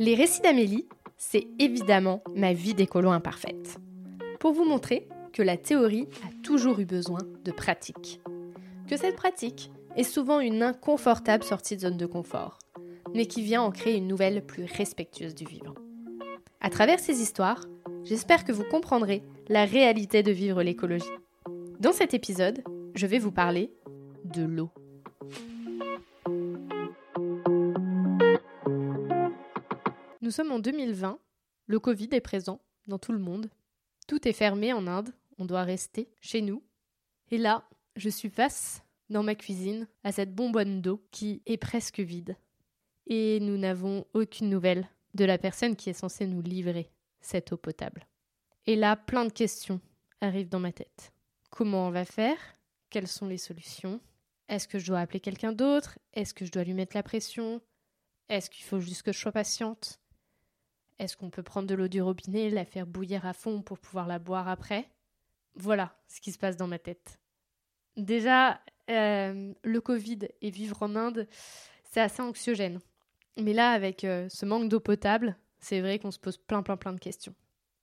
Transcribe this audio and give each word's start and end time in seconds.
Les 0.00 0.16
récits 0.16 0.40
d'Amélie, 0.40 0.88
c'est 1.16 1.46
évidemment 1.60 2.24
ma 2.34 2.52
vie 2.52 2.74
d'écolo 2.74 3.10
imparfaite. 3.10 3.78
Pour 4.40 4.52
vous 4.52 4.64
montrer 4.64 5.06
que 5.32 5.42
la 5.42 5.56
théorie 5.56 6.08
a 6.24 6.42
toujours 6.42 6.80
eu 6.80 6.84
besoin 6.84 7.20
de 7.44 7.52
pratique. 7.52 8.20
Que 8.88 8.96
cette 8.96 9.14
pratique 9.14 9.70
est 9.96 10.02
souvent 10.02 10.40
une 10.40 10.64
inconfortable 10.64 11.44
sortie 11.44 11.76
de 11.76 11.82
zone 11.82 11.96
de 11.96 12.06
confort, 12.06 12.58
mais 13.14 13.26
qui 13.26 13.42
vient 13.42 13.62
en 13.62 13.70
créer 13.70 13.96
une 13.96 14.08
nouvelle 14.08 14.44
plus 14.44 14.64
respectueuse 14.64 15.36
du 15.36 15.44
vivant. 15.44 15.74
À 16.60 16.70
travers 16.70 16.98
ces 16.98 17.22
histoires, 17.22 17.64
j'espère 18.02 18.44
que 18.44 18.52
vous 18.52 18.64
comprendrez 18.64 19.22
la 19.48 19.64
réalité 19.64 20.24
de 20.24 20.32
vivre 20.32 20.64
l'écologie. 20.64 21.06
Dans 21.78 21.92
cet 21.92 22.14
épisode, 22.14 22.64
je 22.96 23.06
vais 23.06 23.20
vous 23.20 23.32
parler 23.32 23.72
de 24.24 24.42
l'eau. 24.42 24.70
Sommes 30.34 30.50
en 30.50 30.58
2020, 30.58 31.20
le 31.66 31.78
Covid 31.78 32.08
est 32.10 32.20
présent 32.20 32.60
dans 32.88 32.98
tout 32.98 33.12
le 33.12 33.20
monde, 33.20 33.48
tout 34.08 34.26
est 34.26 34.32
fermé 34.32 34.72
en 34.72 34.88
Inde, 34.88 35.14
on 35.38 35.44
doit 35.44 35.62
rester 35.62 36.10
chez 36.20 36.40
nous. 36.40 36.62
Et 37.30 37.38
là, 37.38 37.68
je 37.94 38.08
suis 38.08 38.30
face 38.30 38.82
dans 39.10 39.22
ma 39.22 39.36
cuisine 39.36 39.86
à 40.02 40.10
cette 40.10 40.34
bonbonne 40.34 40.82
d'eau 40.82 41.06
qui 41.12 41.40
est 41.46 41.56
presque 41.56 42.00
vide. 42.00 42.36
Et 43.06 43.38
nous 43.40 43.56
n'avons 43.56 44.06
aucune 44.12 44.50
nouvelle 44.50 44.88
de 45.14 45.24
la 45.24 45.38
personne 45.38 45.76
qui 45.76 45.90
est 45.90 45.92
censée 45.92 46.26
nous 46.26 46.42
livrer 46.42 46.90
cette 47.20 47.52
eau 47.52 47.56
potable. 47.56 48.06
Et 48.66 48.74
là, 48.74 48.96
plein 48.96 49.26
de 49.26 49.32
questions 49.32 49.80
arrivent 50.20 50.48
dans 50.48 50.58
ma 50.58 50.72
tête. 50.72 51.12
Comment 51.50 51.86
on 51.86 51.90
va 51.90 52.04
faire? 52.04 52.38
Quelles 52.90 53.06
sont 53.06 53.28
les 53.28 53.38
solutions? 53.38 54.00
Est-ce 54.48 54.66
que 54.66 54.80
je 54.80 54.86
dois 54.86 54.98
appeler 54.98 55.20
quelqu'un 55.20 55.52
d'autre? 55.52 55.98
Est-ce 56.12 56.34
que 56.34 56.44
je 56.44 56.50
dois 56.50 56.64
lui 56.64 56.74
mettre 56.74 56.96
la 56.96 57.04
pression? 57.04 57.60
Est-ce 58.28 58.50
qu'il 58.50 58.64
faut 58.64 58.80
juste 58.80 59.02
que 59.02 59.12
je 59.12 59.18
sois 59.18 59.32
patiente? 59.32 60.00
Est-ce 60.98 61.16
qu'on 61.16 61.30
peut 61.30 61.42
prendre 61.42 61.68
de 61.68 61.74
l'eau 61.74 61.88
du 61.88 62.00
robinet, 62.00 62.50
la 62.50 62.64
faire 62.64 62.86
bouillir 62.86 63.26
à 63.26 63.32
fond 63.32 63.62
pour 63.62 63.78
pouvoir 63.78 64.06
la 64.06 64.18
boire 64.18 64.48
après? 64.48 64.88
Voilà 65.56 65.96
ce 66.08 66.20
qui 66.20 66.32
se 66.32 66.38
passe 66.38 66.56
dans 66.56 66.66
ma 66.66 66.78
tête. 66.78 67.20
Déjà, 67.96 68.60
euh, 68.90 69.52
le 69.62 69.80
Covid 69.80 70.20
et 70.40 70.50
vivre 70.50 70.82
en 70.82 70.96
Inde, 70.96 71.28
c'est 71.84 72.00
assez 72.00 72.22
anxiogène. 72.22 72.80
Mais 73.36 73.52
là, 73.52 73.70
avec 73.70 74.04
euh, 74.04 74.28
ce 74.28 74.46
manque 74.46 74.68
d'eau 74.68 74.80
potable, 74.80 75.36
c'est 75.58 75.80
vrai 75.80 75.98
qu'on 75.98 76.10
se 76.10 76.18
pose 76.18 76.38
plein, 76.38 76.62
plein, 76.62 76.76
plein 76.76 76.92
de 76.92 77.00
questions. 77.00 77.34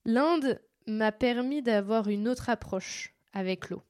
L'Inde 0.06 0.62
m'a 0.88 1.12
permis 1.12 1.62
d'avoir 1.62 2.08
une 2.08 2.28
autre 2.28 2.50
approche 2.50 3.14
avec 3.34 3.70
l'eau. 3.70 3.82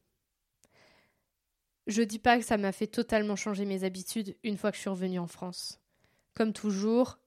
Je 1.87 2.01
dis 2.01 2.19
pas 2.19 2.37
que 2.37 2.45
ça 2.45 2.57
m'a 2.57 2.71
fait 2.71 2.87
totalement 2.87 3.35
changer 3.35 3.65
mes 3.65 3.83
habitudes 3.83 4.35
une 4.43 4.57
fois 4.57 4.71
que 4.71 4.77
je 4.77 4.81
suis 4.81 4.89
revenue 4.89 5.19
en 5.19 5.27
France. 5.27 5.79
Comme 6.35 6.53
toujours, 6.53 7.19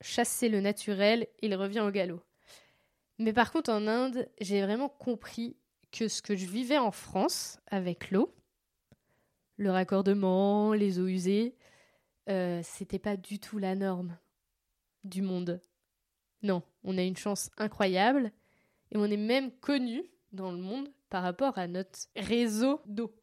chasser 0.00 0.48
le 0.48 0.60
naturel, 0.60 1.26
il 1.42 1.54
revient 1.54 1.80
au 1.80 1.90
galop. 1.90 2.22
Mais 3.18 3.32
par 3.32 3.52
contre, 3.52 3.70
en 3.70 3.86
Inde, 3.86 4.28
j'ai 4.40 4.62
vraiment 4.62 4.88
compris 4.88 5.56
que 5.92 6.08
ce 6.08 6.22
que 6.22 6.36
je 6.36 6.46
vivais 6.46 6.78
en 6.78 6.90
France 6.90 7.58
avec 7.66 8.10
l'eau, 8.10 8.34
le 9.56 9.70
raccordement, 9.70 10.72
les 10.72 10.98
eaux 10.98 11.06
usées, 11.06 11.54
euh, 12.28 12.60
c'était 12.62 12.98
pas 12.98 13.16
du 13.16 13.38
tout 13.38 13.58
la 13.58 13.74
norme 13.74 14.16
du 15.04 15.20
monde. 15.20 15.60
Non, 16.42 16.62
on 16.84 16.96
a 16.96 17.02
une 17.02 17.16
chance 17.16 17.50
incroyable 17.58 18.32
et 18.90 18.96
on 18.96 19.04
est 19.04 19.16
même 19.16 19.50
connu 19.50 20.02
dans 20.32 20.52
le 20.52 20.58
monde 20.58 20.88
par 21.10 21.22
rapport 21.22 21.58
à 21.58 21.66
notre 21.66 21.98
réseau 22.16 22.80
d'eau. 22.86 23.14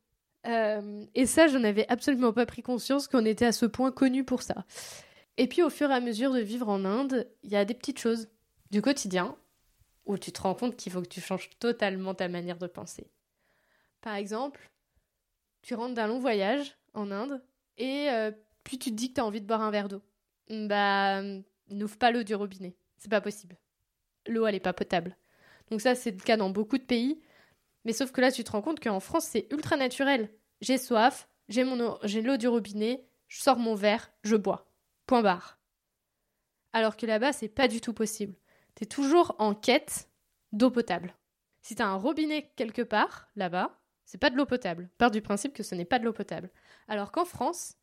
Euh, 0.45 1.05
et 1.16 1.25
ça, 1.25 1.48
je 1.48 1.58
n'avais 1.58 1.88
absolument 1.89 2.33
pas 2.33 2.45
pris 2.45 2.61
conscience 2.61 3.08
qu'on 3.08 3.25
était 3.25 3.45
à 3.45 3.52
ce 3.52 3.66
point 3.66 3.92
connu 3.92 4.23
pour 4.23 4.44
ça. 4.44 4.66
Et 5.38 5.48
puis 5.48 5.62
au 5.62 5.70
fur 5.70 5.90
et 5.92 5.94
à 5.94 6.00
mesure 6.00 6.34
de 6.34 6.40
vivre 6.40 6.68
en 6.68 6.84
Inde, 6.84 7.28
il 7.44 7.52
y 7.52 7.56
a 7.56 7.66
des 7.66 7.74
petites 7.74 8.00
choses 8.00 8.28
du 8.72 8.82
quotidien 8.82 9.38
où 10.06 10.18
tu 10.18 10.32
te 10.32 10.42
rends 10.42 10.56
compte 10.56 10.76
qu'il 10.76 10.92
faut 10.92 11.02
que 11.02 11.08
tu 11.08 11.22
changes 11.22 11.50
totalement 11.60 12.16
ta 12.16 12.28
manière 12.28 12.58
de 12.58 12.67
penser. 12.67 13.11
Par 14.02 14.16
exemple, 14.16 14.72
tu 15.61 15.76
rentres 15.76 15.94
d'un 15.94 16.08
long 16.08 16.20
voyage 16.20 16.78
en 16.94 17.11
Inde 17.11 17.44
et 17.78 18.10
euh, 18.10 18.32
puis 18.64 18.80
tu 18.80 18.89
te 18.89 18.95
dis 18.95 19.10
que 19.10 19.16
tu 19.16 19.22
as 19.22 19.26
envie 19.26 19.42
de 19.42 19.45
boire 19.45 19.61
un 19.61 19.72
verre 19.72 19.89
d'eau. 19.89 20.02
Bah, 20.50 21.22
n'ouvre 21.70 21.98
pas 21.98 22.11
l'eau 22.11 22.23
du 22.23 22.36
robinet. 22.36 22.76
C'est 22.98 23.11
pas 23.11 23.22
possible. 23.22 23.58
L'eau, 24.28 24.48
elle 24.48 24.56
est 24.56 24.60
pas 24.60 24.73
potable. 24.73 25.16
Donc 25.70 25.82
ça, 25.82 25.95
c'est 25.95 26.11
le 26.11 26.17
cas 26.17 26.38
dans 26.38 26.50
beaucoup 26.50 26.78
de 26.78 26.84
pays. 26.84 27.22
Mais 27.86 27.94
sauf 27.94 28.11
que 28.11 28.22
là, 28.22 28.32
tu 28.32 28.44
te 28.44 28.52
rends 28.52 28.61
compte 28.61 28.82
qu'en 28.82 29.00
France, 29.00 29.26
c'est 29.26 29.48
ultra 29.52 29.78
naturel. 29.78 30.30
J'ai 30.61 30.78
soif, 30.78 31.28
j'ai 31.48 31.64
mon 31.64 31.98
j'ai 32.04 32.22
l'eau 32.22 32.38
du 32.38 32.48
robinet, 32.48 33.06
je 33.28 33.42
sors 33.42 33.58
mon 33.58 33.76
verre, 33.76 34.11
je 34.23 34.36
bois. 34.36 34.67
Point 35.08 35.23
barre. 35.23 35.58
Alors 36.73 36.98
que 36.98 37.06
là-bas, 37.06 37.34
c'est 37.34 37.48
pas 37.48 37.68
du 37.68 37.82
tout 37.82 37.94
possible. 37.94 38.36
T'es 38.76 38.86
toujours 38.86 39.36
en 39.40 39.56
quête 39.56 40.10
d'eau 40.52 40.70
potable. 40.70 41.16
Si 41.62 41.76
t'as 41.76 41.88
un 41.88 41.95
robinet 41.95 42.52
quelque 42.56 42.82
part, 42.82 43.30
là-bas, 43.36 43.82
c'est 44.06 44.17
pas 44.17 44.30
de 44.30 44.36
l'eau 44.36 44.46
potable. 44.46 44.90
Part 44.98 45.12
du 45.12 45.22
principe 45.22 45.54
que 45.54 45.64
ce 45.64 45.76
n'est 45.76 45.86
pas 45.86 45.98
de 45.98 46.06
l'eau 46.06 46.14
potable. 46.14 46.52
Alors 46.88 47.12
qu'en 47.12 47.26
France, 47.26 47.76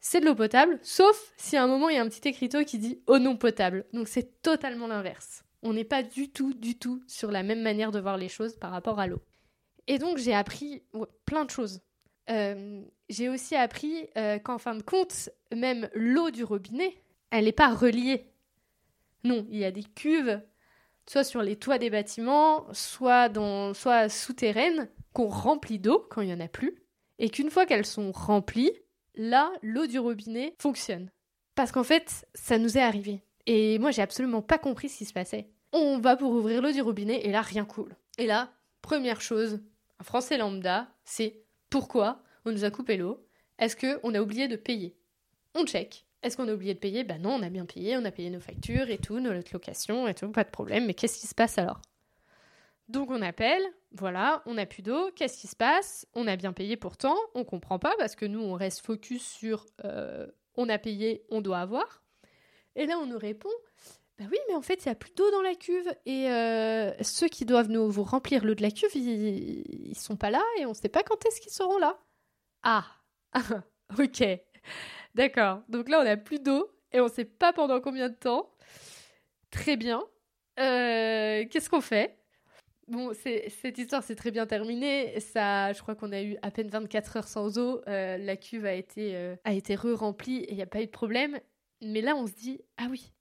c'est 0.00 0.20
de 0.20 0.26
l'eau 0.26 0.34
potable, 0.34 0.78
sauf 0.82 1.32
si 1.36 1.56
à 1.56 1.62
un 1.64 1.66
moment 1.66 1.88
il 1.88 1.96
y 1.96 1.98
a 1.98 2.02
un 2.02 2.08
petit 2.08 2.28
écriteau 2.28 2.64
qui 2.64 2.78
dit 2.78 3.02
eau 3.06 3.18
non 3.18 3.36
potable. 3.36 3.84
Donc 3.92 4.06
c'est 4.06 4.40
totalement 4.42 4.86
l'inverse. 4.86 5.44
On 5.62 5.72
n'est 5.72 5.84
pas 5.84 6.02
du 6.02 6.30
tout, 6.30 6.54
du 6.54 6.78
tout 6.78 7.02
sur 7.06 7.30
la 7.30 7.42
même 7.42 7.62
manière 7.62 7.90
de 7.90 8.00
voir 8.00 8.16
les 8.16 8.28
choses 8.28 8.56
par 8.56 8.70
rapport 8.70 9.00
à 9.00 9.06
l'eau. 9.06 9.22
Et 9.86 9.98
donc 9.98 10.18
j'ai 10.18 10.34
appris 10.34 10.84
plein 11.24 11.44
de 11.44 11.50
choses. 11.50 11.80
Euh, 12.30 12.82
j'ai 13.08 13.28
aussi 13.28 13.54
appris 13.54 14.08
euh, 14.16 14.38
qu'en 14.38 14.58
fin 14.58 14.74
de 14.74 14.82
compte, 14.82 15.30
même 15.54 15.88
l'eau 15.94 16.30
du 16.30 16.44
robinet, 16.44 16.96
elle 17.30 17.44
n'est 17.44 17.52
pas 17.52 17.74
reliée. 17.74 18.26
Non, 19.24 19.46
il 19.50 19.58
y 19.58 19.64
a 19.64 19.70
des 19.70 19.84
cuves, 19.84 20.40
soit 21.06 21.24
sur 21.24 21.42
les 21.42 21.56
toits 21.56 21.78
des 21.78 21.90
bâtiments, 21.90 22.66
soit, 22.72 23.28
dans, 23.28 23.74
soit 23.74 24.08
souterraines, 24.08 24.88
qu'on 25.12 25.28
remplit 25.28 25.78
d'eau 25.78 26.06
quand 26.10 26.22
il 26.22 26.28
n'y 26.28 26.34
en 26.34 26.40
a 26.40 26.48
plus, 26.48 26.82
et 27.18 27.30
qu'une 27.30 27.50
fois 27.50 27.66
qu'elles 27.66 27.86
sont 27.86 28.12
remplies, 28.12 28.72
là, 29.14 29.52
l'eau 29.62 29.86
du 29.86 29.98
robinet 29.98 30.54
fonctionne. 30.58 31.10
Parce 31.54 31.72
qu'en 31.72 31.84
fait, 31.84 32.26
ça 32.34 32.58
nous 32.58 32.76
est 32.76 32.82
arrivé. 32.82 33.22
Et 33.46 33.78
moi, 33.78 33.90
j'ai 33.90 34.02
absolument 34.02 34.42
pas 34.42 34.58
compris 34.58 34.88
ce 34.88 34.98
qui 34.98 35.04
se 35.04 35.12
passait. 35.12 35.48
On 35.72 35.98
va 35.98 36.16
pour 36.16 36.32
ouvrir 36.32 36.62
l'eau 36.62 36.72
du 36.72 36.80
robinet, 36.80 37.26
et 37.26 37.30
là, 37.30 37.42
rien 37.42 37.64
coule. 37.64 37.94
Et 38.18 38.26
là, 38.26 38.50
première 38.82 39.20
chose, 39.20 39.60
un 40.00 40.04
Français 40.04 40.36
lambda, 40.36 40.88
c'est 41.04 41.43
pourquoi 41.74 42.22
on 42.44 42.52
nous 42.52 42.64
a 42.64 42.70
coupé 42.70 42.96
l'eau? 42.96 43.26
Est-ce 43.58 43.74
qu'on 43.74 44.14
a 44.14 44.20
oublié 44.20 44.46
de 44.46 44.54
payer? 44.54 44.96
On 45.56 45.66
check. 45.66 46.06
Est-ce 46.22 46.36
qu'on 46.36 46.46
a 46.46 46.54
oublié 46.54 46.72
de 46.72 46.78
payer? 46.78 47.02
Ben 47.02 47.20
non, 47.20 47.30
on 47.30 47.42
a 47.42 47.50
bien 47.50 47.66
payé, 47.66 47.96
on 47.96 48.04
a 48.04 48.12
payé 48.12 48.30
nos 48.30 48.38
factures 48.38 48.90
et 48.90 48.98
tout, 48.98 49.18
notre 49.18 49.52
location 49.52 50.06
et 50.06 50.14
tout, 50.14 50.30
pas 50.30 50.44
de 50.44 50.50
problème. 50.50 50.86
Mais 50.86 50.94
qu'est-ce 50.94 51.18
qui 51.18 51.26
se 51.26 51.34
passe 51.34 51.58
alors? 51.58 51.82
Donc 52.86 53.10
on 53.10 53.20
appelle, 53.22 53.64
voilà, 53.90 54.40
on 54.46 54.54
n'a 54.54 54.66
plus 54.66 54.82
d'eau, 54.82 55.10
qu'est-ce 55.16 55.40
qui 55.40 55.48
se 55.48 55.56
passe? 55.56 56.06
On 56.14 56.28
a 56.28 56.36
bien 56.36 56.52
payé 56.52 56.76
pourtant, 56.76 57.16
on 57.34 57.42
comprend 57.42 57.80
pas 57.80 57.96
parce 57.98 58.14
que 58.14 58.24
nous 58.24 58.40
on 58.40 58.52
reste 58.52 58.86
focus 58.86 59.26
sur 59.26 59.66
euh, 59.84 60.28
on 60.56 60.68
a 60.68 60.78
payé, 60.78 61.24
on 61.28 61.40
doit 61.40 61.58
avoir. 61.58 62.04
Et 62.76 62.86
là 62.86 63.00
on 63.00 63.06
nous 63.06 63.18
répond 63.18 63.50
bah 64.18 64.26
oui, 64.30 64.38
mais 64.48 64.54
en 64.54 64.62
fait, 64.62 64.84
il 64.84 64.88
n'y 64.88 64.92
a 64.92 64.94
plus 64.94 65.12
d'eau 65.14 65.28
dans 65.32 65.42
la 65.42 65.54
cuve. 65.56 65.92
Et 66.06 66.30
euh, 66.30 66.92
ceux 67.02 67.26
qui 67.26 67.44
doivent 67.44 67.68
nous 67.68 67.90
vous 67.90 68.04
remplir 68.04 68.44
l'eau 68.44 68.54
de 68.54 68.62
la 68.62 68.70
cuve, 68.70 68.94
ils, 68.94 69.88
ne 69.88 69.94
sont 69.94 70.16
pas 70.16 70.30
là 70.30 70.42
et 70.58 70.66
on 70.66 70.70
ne 70.70 70.74
sait 70.74 70.88
pas 70.88 71.02
quand 71.02 71.24
est-ce 71.26 71.40
qu'ils 71.40 71.52
seront 71.52 71.78
là. 71.78 71.98
Ah, 72.62 72.86
ok. 73.98 74.24
D'accord. 75.14 75.62
Donc 75.68 75.88
là, 75.88 76.00
on 76.00 76.04
n'a 76.04 76.16
plus 76.16 76.38
d'eau 76.38 76.70
et 76.92 77.00
on 77.00 77.06
ne 77.06 77.10
sait 77.10 77.24
pas 77.24 77.52
pendant 77.52 77.80
combien 77.80 78.08
de 78.08 78.14
temps. 78.14 78.52
Très 79.50 79.76
bien. 79.76 80.04
Euh, 80.60 81.44
qu'est-ce 81.50 81.68
qu'on 81.68 81.80
fait? 81.80 82.16
Bon, 82.86 83.12
cette 83.14 83.78
histoire 83.78 84.04
s'est 84.04 84.14
très 84.14 84.30
bien 84.30 84.46
terminée. 84.46 85.18
Ça, 85.18 85.72
je 85.72 85.82
crois 85.82 85.96
qu'on 85.96 86.12
a 86.12 86.22
eu 86.22 86.36
à 86.42 86.52
peine 86.52 86.68
24 86.68 87.16
heures 87.16 87.28
sans 87.28 87.58
eau. 87.58 87.80
Euh, 87.88 88.16
la 88.18 88.36
cuve 88.36 88.66
a 88.66 88.74
été, 88.74 89.34
a 89.42 89.52
été 89.52 89.74
re-remplie 89.74 90.38
et 90.44 90.52
il 90.52 90.56
n'y 90.56 90.62
a 90.62 90.66
pas 90.66 90.82
eu 90.82 90.86
de 90.86 90.90
problème. 90.90 91.40
Mais 91.80 92.00
là, 92.00 92.14
on 92.14 92.26
se 92.26 92.34
dit, 92.34 92.60
ah 92.76 92.86
oui, 92.90 93.13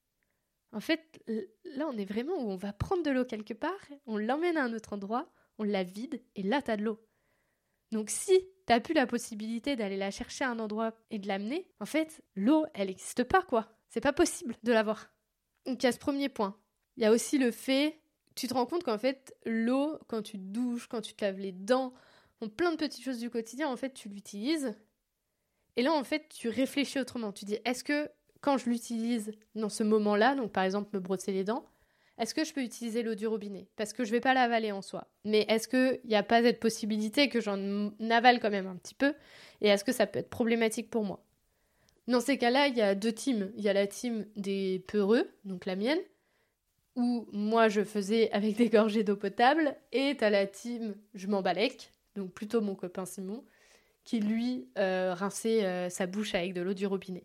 en 0.73 0.79
fait, 0.79 1.23
là, 1.63 1.87
on 1.87 1.97
est 1.97 2.05
vraiment 2.05 2.33
où 2.33 2.49
on 2.49 2.55
va 2.55 2.73
prendre 2.73 3.03
de 3.03 3.11
l'eau 3.11 3.25
quelque 3.25 3.53
part, 3.53 3.79
on 4.05 4.17
l'emmène 4.17 4.57
à 4.57 4.63
un 4.63 4.73
autre 4.73 4.93
endroit, 4.93 5.31
on 5.57 5.63
la 5.63 5.83
vide, 5.83 6.21
et 6.35 6.43
là, 6.43 6.61
t'as 6.61 6.77
de 6.77 6.83
l'eau. 6.83 6.99
Donc 7.91 8.09
si 8.09 8.33
t'as 8.65 8.79
plus 8.79 8.95
la 8.95 9.05
possibilité 9.05 9.75
d'aller 9.75 9.97
la 9.97 10.09
chercher 10.09 10.45
à 10.45 10.49
un 10.49 10.59
endroit 10.59 10.93
et 11.11 11.19
de 11.19 11.27
l'amener, 11.27 11.69
en 11.79 11.85
fait, 11.85 12.23
l'eau, 12.35 12.65
elle 12.73 12.87
n'existe 12.87 13.23
pas, 13.23 13.43
quoi. 13.43 13.77
C'est 13.89 14.01
pas 14.01 14.13
possible 14.13 14.55
de 14.63 14.73
l'avoir. 14.73 15.13
Donc 15.65 15.83
il 15.83 15.85
y 15.85 15.89
a 15.89 15.91
ce 15.91 15.99
premier 15.99 16.27
point. 16.27 16.59
Il 16.97 17.03
y 17.03 17.05
a 17.05 17.11
aussi 17.11 17.37
le 17.37 17.51
fait, 17.51 18.01
tu 18.35 18.47
te 18.47 18.53
rends 18.53 18.65
compte 18.65 18.83
qu'en 18.83 18.97
fait, 18.97 19.35
l'eau, 19.45 19.99
quand 20.07 20.23
tu 20.23 20.33
te 20.33 20.43
douches, 20.43 20.87
quand 20.87 21.01
tu 21.01 21.13
te 21.13 21.23
laves 21.23 21.39
les 21.39 21.51
dents, 21.51 21.93
plein 22.57 22.71
de 22.71 22.77
petites 22.77 23.03
choses 23.03 23.19
du 23.19 23.29
quotidien, 23.29 23.69
en 23.69 23.77
fait, 23.77 23.93
tu 23.93 24.09
l'utilises. 24.09 24.75
Et 25.75 25.83
là, 25.83 25.93
en 25.93 26.03
fait, 26.03 26.27
tu 26.29 26.49
réfléchis 26.49 26.99
autrement. 26.99 27.31
Tu 27.31 27.45
dis, 27.45 27.57
est-ce 27.63 27.83
que 27.83 28.09
quand 28.43 28.57
je 28.57 28.69
l'utilise 28.69 29.31
dans 29.55 29.69
ce 29.69 29.83
moment-là, 29.83 30.35
donc 30.35 30.51
par 30.51 30.65
exemple 30.65 30.89
me 30.93 30.99
brosser 30.99 31.31
les 31.31 31.45
dents, 31.45 31.65
est-ce 32.19 32.35
que 32.35 32.43
je 32.43 32.53
peux 32.53 32.61
utiliser 32.61 33.01
l'eau 33.01 33.15
du 33.15 33.25
robinet? 33.25 33.67
Parce 33.77 33.93
que 33.93 34.03
je 34.03 34.09
ne 34.09 34.17
vais 34.17 34.19
pas 34.19 34.33
l'avaler 34.33 34.71
en 34.71 34.81
soi. 34.81 35.07
Mais 35.23 35.45
est-ce 35.47 35.67
qu'il 35.67 36.01
n'y 36.07 36.15
a 36.15 36.23
pas 36.23 36.43
cette 36.43 36.59
possibilité 36.59 37.29
que 37.29 37.39
j'en 37.39 37.91
avale 38.11 38.39
quand 38.39 38.51
même 38.51 38.67
un 38.67 38.75
petit 38.75 38.93
peu? 38.93 39.13
Et 39.61 39.69
est-ce 39.69 39.83
que 39.83 39.93
ça 39.93 40.05
peut 40.05 40.19
être 40.19 40.29
problématique 40.29 40.89
pour 40.91 41.05
moi? 41.05 41.23
Dans 42.07 42.19
ces 42.19 42.37
cas-là, 42.37 42.67
il 42.67 42.77
y 42.77 42.81
a 42.81 42.95
deux 42.95 43.13
teams. 43.13 43.51
Il 43.55 43.63
y 43.63 43.69
a 43.69 43.73
la 43.73 43.87
team 43.87 44.25
des 44.35 44.83
peureux, 44.87 45.31
donc 45.45 45.65
la 45.65 45.77
mienne, 45.77 45.99
où 46.97 47.25
moi 47.31 47.69
je 47.69 47.83
faisais 47.83 48.29
avec 48.31 48.57
des 48.57 48.69
gorgées 48.69 49.05
d'eau 49.05 49.15
potable, 49.15 49.75
et 49.93 50.17
t'as 50.17 50.29
la 50.29 50.45
team 50.45 50.95
je 51.13 51.27
m'en 51.27 51.41
donc 52.15 52.31
plutôt 52.33 52.61
mon 52.61 52.75
copain 52.75 53.05
Simon, 53.05 53.43
qui 54.03 54.19
lui 54.19 54.67
euh, 54.77 55.15
rinçait 55.15 55.63
euh, 55.63 55.89
sa 55.89 56.07
bouche 56.07 56.35
avec 56.35 56.53
de 56.53 56.61
l'eau 56.61 56.73
du 56.73 56.85
robinet. 56.85 57.23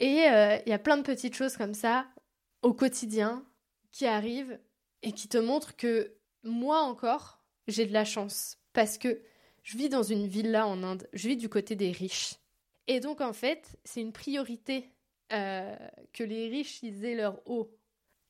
Et 0.00 0.28
euh, 0.28 0.58
il 0.64 0.70
y 0.70 0.72
a 0.72 0.78
plein 0.78 0.96
de 0.96 1.02
petites 1.02 1.34
choses 1.34 1.56
comme 1.56 1.74
ça 1.74 2.06
au 2.62 2.72
quotidien 2.72 3.44
qui 3.90 4.06
arrivent 4.06 4.58
et 5.02 5.12
qui 5.12 5.28
te 5.28 5.38
montrent 5.38 5.76
que 5.76 6.16
moi 6.42 6.80
encore, 6.80 7.42
j'ai 7.66 7.86
de 7.86 7.92
la 7.92 8.04
chance. 8.04 8.58
Parce 8.72 8.98
que 8.98 9.20
je 9.62 9.76
vis 9.76 9.88
dans 9.88 10.02
une 10.02 10.26
villa 10.26 10.66
en 10.66 10.82
Inde, 10.82 11.08
je 11.12 11.28
vis 11.28 11.36
du 11.36 11.48
côté 11.48 11.76
des 11.76 11.90
riches. 11.90 12.34
Et 12.86 13.00
donc 13.00 13.20
en 13.20 13.32
fait, 13.32 13.76
c'est 13.84 14.00
une 14.00 14.12
priorité 14.12 14.92
que 15.30 16.24
les 16.24 16.48
riches 16.48 16.82
ils 16.82 17.04
aient 17.04 17.14
leur 17.14 17.46
eau 17.46 17.78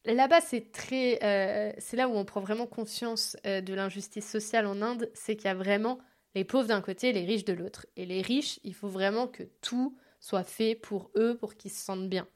Là-bas, 0.05 0.41
c'est 0.41 0.73
très, 0.73 1.19
euh, 1.23 1.73
c'est 1.79 1.97
là 1.97 2.09
où 2.09 2.13
on 2.13 2.25
prend 2.25 2.41
vraiment 2.41 2.67
conscience 2.67 3.37
euh, 3.47 3.61
de 3.61 3.75
l'injustice 3.75 4.29
sociale 4.29 4.67
en 4.67 4.81
Inde, 4.81 5.11
c'est 5.13 5.37
qu'il 5.37 5.47
y 5.47 5.51
a 5.51 5.55
vraiment 5.55 5.99
les 6.35 6.45
pauvres 6.45 6.69
d'un 6.69 6.81
côté 6.81 7.09
et 7.09 7.13
les 7.13 7.25
riches 7.25 7.45
de 7.45 7.53
l'autre. 7.53 7.87
Et 7.97 8.07
les 8.07 8.23
riches, 8.23 8.59
il 8.65 8.75
faut 8.75 8.89
vraiment 8.89 9.27
que 9.27 9.43
tout 9.61 9.99
soit 10.21 10.45
fait 10.45 10.75
pour 10.75 11.11
eux, 11.17 11.37
pour 11.37 11.55
qu'ils 11.55 11.71
se 11.71 11.85
sentent 11.85 12.09
bien. 12.09 12.27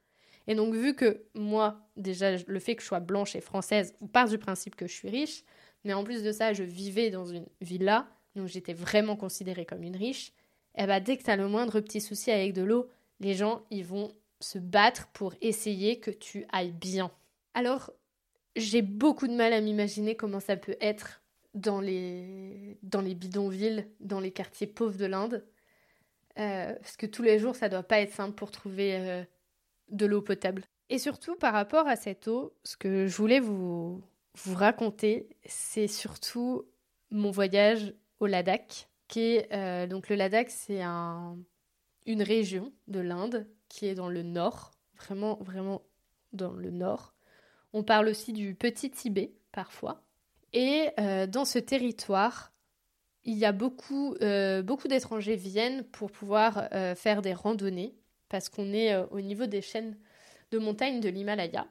Et 0.46 0.54
donc, 0.54 0.74
vu 0.74 0.94
que 0.94 1.24
moi, 1.34 1.88
déjà, 1.96 2.36
le 2.36 2.58
fait 2.58 2.74
que 2.74 2.82
je 2.82 2.86
sois 2.88 3.00
blanche 3.00 3.36
et 3.36 3.40
française, 3.40 3.94
on 4.00 4.06
part 4.06 4.28
du 4.28 4.38
principe 4.38 4.76
que 4.76 4.86
je 4.86 4.92
suis 4.92 5.08
riche, 5.08 5.44
mais 5.84 5.92
en 5.92 6.04
plus 6.04 6.22
de 6.22 6.32
ça, 6.32 6.52
je 6.52 6.62
vivais 6.62 7.10
dans 7.10 7.26
une 7.26 7.46
villa, 7.60 8.08
donc 8.34 8.48
j'étais 8.48 8.74
vraiment 8.74 9.16
considérée 9.16 9.66
comme 9.66 9.82
une 9.82 9.96
riche, 9.96 10.32
et 10.74 10.84
eh 10.84 10.86
bah, 10.86 11.00
dès 11.00 11.18
que 11.18 11.22
tu 11.22 11.30
as 11.30 11.36
le 11.36 11.48
moindre 11.48 11.80
petit 11.80 12.00
souci 12.00 12.30
avec 12.30 12.54
de 12.54 12.62
l'eau, 12.62 12.88
les 13.20 13.34
gens, 13.34 13.62
ils 13.70 13.84
vont 13.84 14.10
se 14.40 14.58
battre 14.58 15.08
pour 15.12 15.34
essayer 15.42 16.00
que 16.00 16.10
tu 16.10 16.46
ailles 16.50 16.72
bien. 16.72 17.10
Alors, 17.52 17.92
j'ai 18.56 18.80
beaucoup 18.80 19.28
de 19.28 19.34
mal 19.34 19.52
à 19.52 19.60
m'imaginer 19.60 20.16
comment 20.16 20.40
ça 20.40 20.56
peut 20.56 20.76
être 20.80 21.22
dans 21.54 21.80
les, 21.80 22.78
dans 22.82 23.02
les 23.02 23.14
bidonvilles, 23.14 23.86
dans 24.00 24.20
les 24.20 24.30
quartiers 24.30 24.66
pauvres 24.66 24.96
de 24.96 25.04
l'Inde. 25.04 25.44
Euh, 26.38 26.74
parce 26.74 26.96
que 26.96 27.06
tous 27.06 27.22
les 27.22 27.38
jours, 27.38 27.56
ça 27.56 27.68
doit 27.68 27.82
pas 27.82 28.00
être 28.00 28.12
simple 28.12 28.34
pour 28.34 28.50
trouver 28.50 28.96
euh, 28.96 29.22
de 29.88 30.06
l'eau 30.06 30.22
potable. 30.22 30.64
Et 30.88 30.98
surtout, 30.98 31.36
par 31.36 31.52
rapport 31.52 31.86
à 31.86 31.96
cette 31.96 32.28
eau, 32.28 32.54
ce 32.64 32.76
que 32.76 33.06
je 33.06 33.16
voulais 33.16 33.40
vous, 33.40 34.02
vous 34.34 34.54
raconter, 34.54 35.28
c'est 35.44 35.88
surtout 35.88 36.64
mon 37.10 37.30
voyage 37.30 37.94
au 38.20 38.26
Ladakh, 38.26 38.88
qui 39.08 39.20
est 39.20 39.52
euh, 39.52 39.86
donc 39.86 40.08
le 40.08 40.16
Ladakh, 40.16 40.50
c'est 40.50 40.82
un, 40.82 41.36
une 42.06 42.22
région 42.22 42.72
de 42.88 43.00
l'Inde 43.00 43.46
qui 43.68 43.86
est 43.86 43.94
dans 43.94 44.08
le 44.08 44.22
nord, 44.22 44.72
vraiment, 44.96 45.38
vraiment 45.42 45.82
dans 46.32 46.52
le 46.52 46.70
nord. 46.70 47.14
On 47.72 47.82
parle 47.82 48.08
aussi 48.08 48.32
du 48.32 48.54
Petit 48.54 48.90
Tibet 48.90 49.32
parfois. 49.50 50.02
Et 50.54 50.90
dans 51.28 51.46
ce 51.46 51.58
territoire, 51.58 52.51
il 53.24 53.38
y 53.38 53.44
a 53.44 53.52
beaucoup, 53.52 54.14
euh, 54.22 54.62
beaucoup 54.62 54.88
d'étrangers 54.88 55.36
viennent 55.36 55.84
pour 55.84 56.10
pouvoir 56.10 56.68
euh, 56.72 56.94
faire 56.94 57.22
des 57.22 57.32
randonnées 57.32 57.94
parce 58.28 58.48
qu'on 58.48 58.72
est 58.72 58.96
au 59.10 59.20
niveau 59.20 59.46
des 59.46 59.60
chaînes 59.60 59.96
de 60.50 60.58
montagnes 60.58 61.00
de 61.00 61.08
l'Himalaya. 61.08 61.66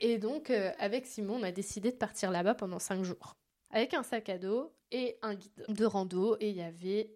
Et 0.00 0.16
donc, 0.16 0.48
avec 0.78 1.04
Simon, 1.04 1.40
on 1.40 1.42
a 1.42 1.52
décidé 1.52 1.90
de 1.90 1.96
partir 1.96 2.30
là-bas 2.30 2.54
pendant 2.54 2.78
cinq 2.78 3.02
jours. 3.04 3.36
Avec 3.68 3.92
un 3.92 4.02
sac 4.02 4.30
à 4.30 4.38
dos 4.38 4.72
et 4.92 5.18
un 5.20 5.34
guide 5.34 5.66
de 5.68 5.84
rando. 5.84 6.38
Et 6.40 6.48
il 6.48 6.56
y 6.56 6.62
avait 6.62 7.10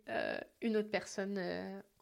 une 0.61 0.77
autre 0.77 0.91
personne 0.91 1.41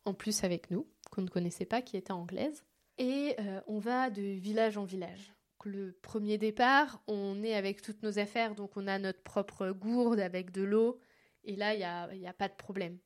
en 0.04 0.12
plus 0.12 0.42
avec 0.42 0.72
nous, 0.72 0.88
qu'on 1.12 1.22
ne 1.22 1.28
connaissait 1.28 1.66
pas, 1.66 1.82
qui 1.82 1.96
était 1.96 2.10
anglaise. 2.10 2.64
Et 2.98 3.36
on 3.68 3.78
va 3.78 4.10
de 4.10 4.20
village 4.20 4.76
en 4.76 4.84
village 4.84 5.32
le 5.66 5.92
premier 6.02 6.38
départ, 6.38 7.02
on 7.06 7.42
est 7.42 7.54
avec 7.54 7.82
toutes 7.82 8.02
nos 8.02 8.18
affaires, 8.18 8.54
donc 8.54 8.76
on 8.76 8.86
a 8.86 8.98
notre 8.98 9.22
propre 9.22 9.70
gourde 9.70 10.20
avec 10.20 10.50
de 10.50 10.62
l'eau, 10.62 11.00
et 11.44 11.56
là, 11.56 11.74
il 11.74 11.78
n'y 11.78 11.84
a, 11.84 12.14
y 12.14 12.26
a 12.26 12.32
pas 12.32 12.48
de 12.48 12.54
problème. 12.54 12.98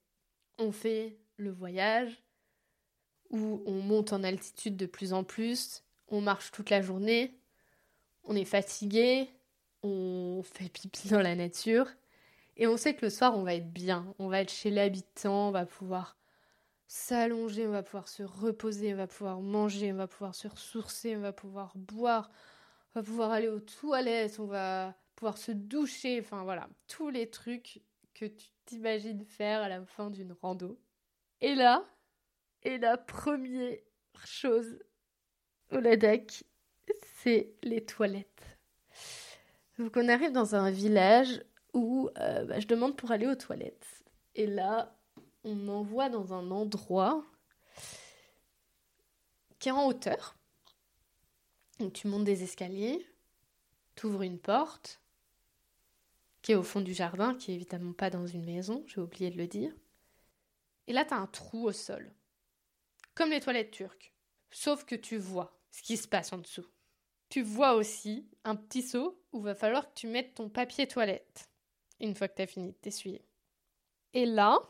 On 0.58 0.72
fait 0.72 1.18
le 1.36 1.50
voyage, 1.50 2.22
où 3.30 3.62
on 3.66 3.80
monte 3.82 4.12
en 4.12 4.22
altitude 4.22 4.76
de 4.76 4.86
plus 4.86 5.12
en 5.12 5.24
plus, 5.24 5.82
on 6.08 6.20
marche 6.20 6.52
toute 6.52 6.70
la 6.70 6.80
journée, 6.80 7.38
on 8.24 8.36
est 8.36 8.44
fatigué, 8.44 9.28
on 9.82 10.42
fait 10.42 10.68
pipi 10.68 11.08
dans 11.08 11.20
la 11.20 11.34
nature, 11.34 11.88
et 12.56 12.66
on 12.66 12.76
sait 12.76 12.94
que 12.94 13.04
le 13.04 13.10
soir, 13.10 13.36
on 13.36 13.42
va 13.42 13.54
être 13.54 13.72
bien, 13.72 14.14
on 14.18 14.28
va 14.28 14.40
être 14.40 14.52
chez 14.52 14.70
l'habitant, 14.70 15.48
on 15.48 15.50
va 15.50 15.66
pouvoir 15.66 16.16
s'allonger, 16.86 17.66
on 17.66 17.72
va 17.72 17.82
pouvoir 17.82 18.08
se 18.08 18.22
reposer, 18.22 18.94
on 18.94 18.96
va 18.96 19.06
pouvoir 19.06 19.40
manger, 19.40 19.92
on 19.92 19.96
va 19.96 20.06
pouvoir 20.06 20.34
se 20.34 20.48
ressourcer, 20.48 21.16
on 21.16 21.20
va 21.20 21.32
pouvoir 21.32 21.72
boire, 21.74 22.30
on 22.94 23.00
va 23.00 23.02
pouvoir 23.02 23.32
aller 23.32 23.48
aux 23.48 23.60
toilettes, 23.60 24.38
on 24.38 24.46
va 24.46 24.94
pouvoir 25.16 25.36
se 25.36 25.52
doucher, 25.52 26.20
enfin 26.20 26.44
voilà, 26.44 26.68
tous 26.86 27.10
les 27.10 27.28
trucs 27.28 27.80
que 28.16 28.24
tu 28.24 28.48
t'imagines 28.64 29.24
faire 29.26 29.60
à 29.60 29.68
la 29.68 29.84
fin 29.84 30.10
d'une 30.10 30.32
rando. 30.32 30.78
Et 31.42 31.54
là, 31.54 31.84
et 32.62 32.78
la 32.78 32.96
première 32.96 33.76
chose 34.24 34.78
au 35.70 35.78
Ladakh, 35.78 36.44
c'est 37.22 37.54
les 37.62 37.84
toilettes. 37.84 38.58
Donc 39.78 39.96
on 39.96 40.08
arrive 40.08 40.32
dans 40.32 40.54
un 40.54 40.70
village 40.70 41.44
où 41.74 42.08
euh, 42.18 42.44
bah, 42.46 42.58
je 42.58 42.66
demande 42.66 42.96
pour 42.96 43.10
aller 43.10 43.26
aux 43.26 43.34
toilettes. 43.34 43.86
Et 44.34 44.46
là, 44.46 44.96
on 45.44 45.54
m'envoie 45.54 46.08
dans 46.08 46.32
un 46.32 46.50
endroit 46.50 47.22
qui 49.58 49.68
est 49.68 49.72
en 49.72 49.86
hauteur. 49.86 50.36
Donc 51.78 51.92
tu 51.92 52.08
montes 52.08 52.24
des 52.24 52.42
escaliers, 52.42 53.06
tu 53.94 54.06
ouvres 54.06 54.22
une 54.22 54.38
porte 54.38 55.02
qui 56.46 56.52
est 56.52 56.54
au 56.54 56.62
fond 56.62 56.80
du 56.80 56.94
jardin, 56.94 57.34
qui 57.34 57.50
est 57.50 57.56
évidemment 57.56 57.92
pas 57.92 58.08
dans 58.08 58.28
une 58.28 58.44
maison, 58.44 58.84
j'ai 58.86 59.00
oublié 59.00 59.30
de 59.30 59.36
le 59.36 59.48
dire. 59.48 59.74
Et 60.86 60.92
là, 60.92 61.04
tu 61.04 61.12
as 61.12 61.16
un 61.16 61.26
trou 61.26 61.64
au 61.64 61.72
sol. 61.72 62.14
Comme 63.16 63.30
les 63.30 63.40
toilettes 63.40 63.72
turques. 63.72 64.14
Sauf 64.52 64.84
que 64.84 64.94
tu 64.94 65.16
vois 65.16 65.58
ce 65.72 65.82
qui 65.82 65.96
se 65.96 66.06
passe 66.06 66.32
en 66.32 66.38
dessous. 66.38 66.64
Tu 67.30 67.42
vois 67.42 67.74
aussi 67.74 68.28
un 68.44 68.54
petit 68.54 68.82
seau 68.82 69.20
où 69.32 69.40
va 69.40 69.56
falloir 69.56 69.88
que 69.88 69.98
tu 69.98 70.06
mettes 70.06 70.34
ton 70.34 70.48
papier 70.48 70.86
toilette 70.86 71.50
une 71.98 72.14
fois 72.14 72.28
que 72.28 72.36
tu 72.36 72.42
as 72.42 72.46
fini 72.46 72.68
de 72.68 72.76
t'essuyer. 72.76 73.26
Et 74.12 74.24
là, 74.24 74.60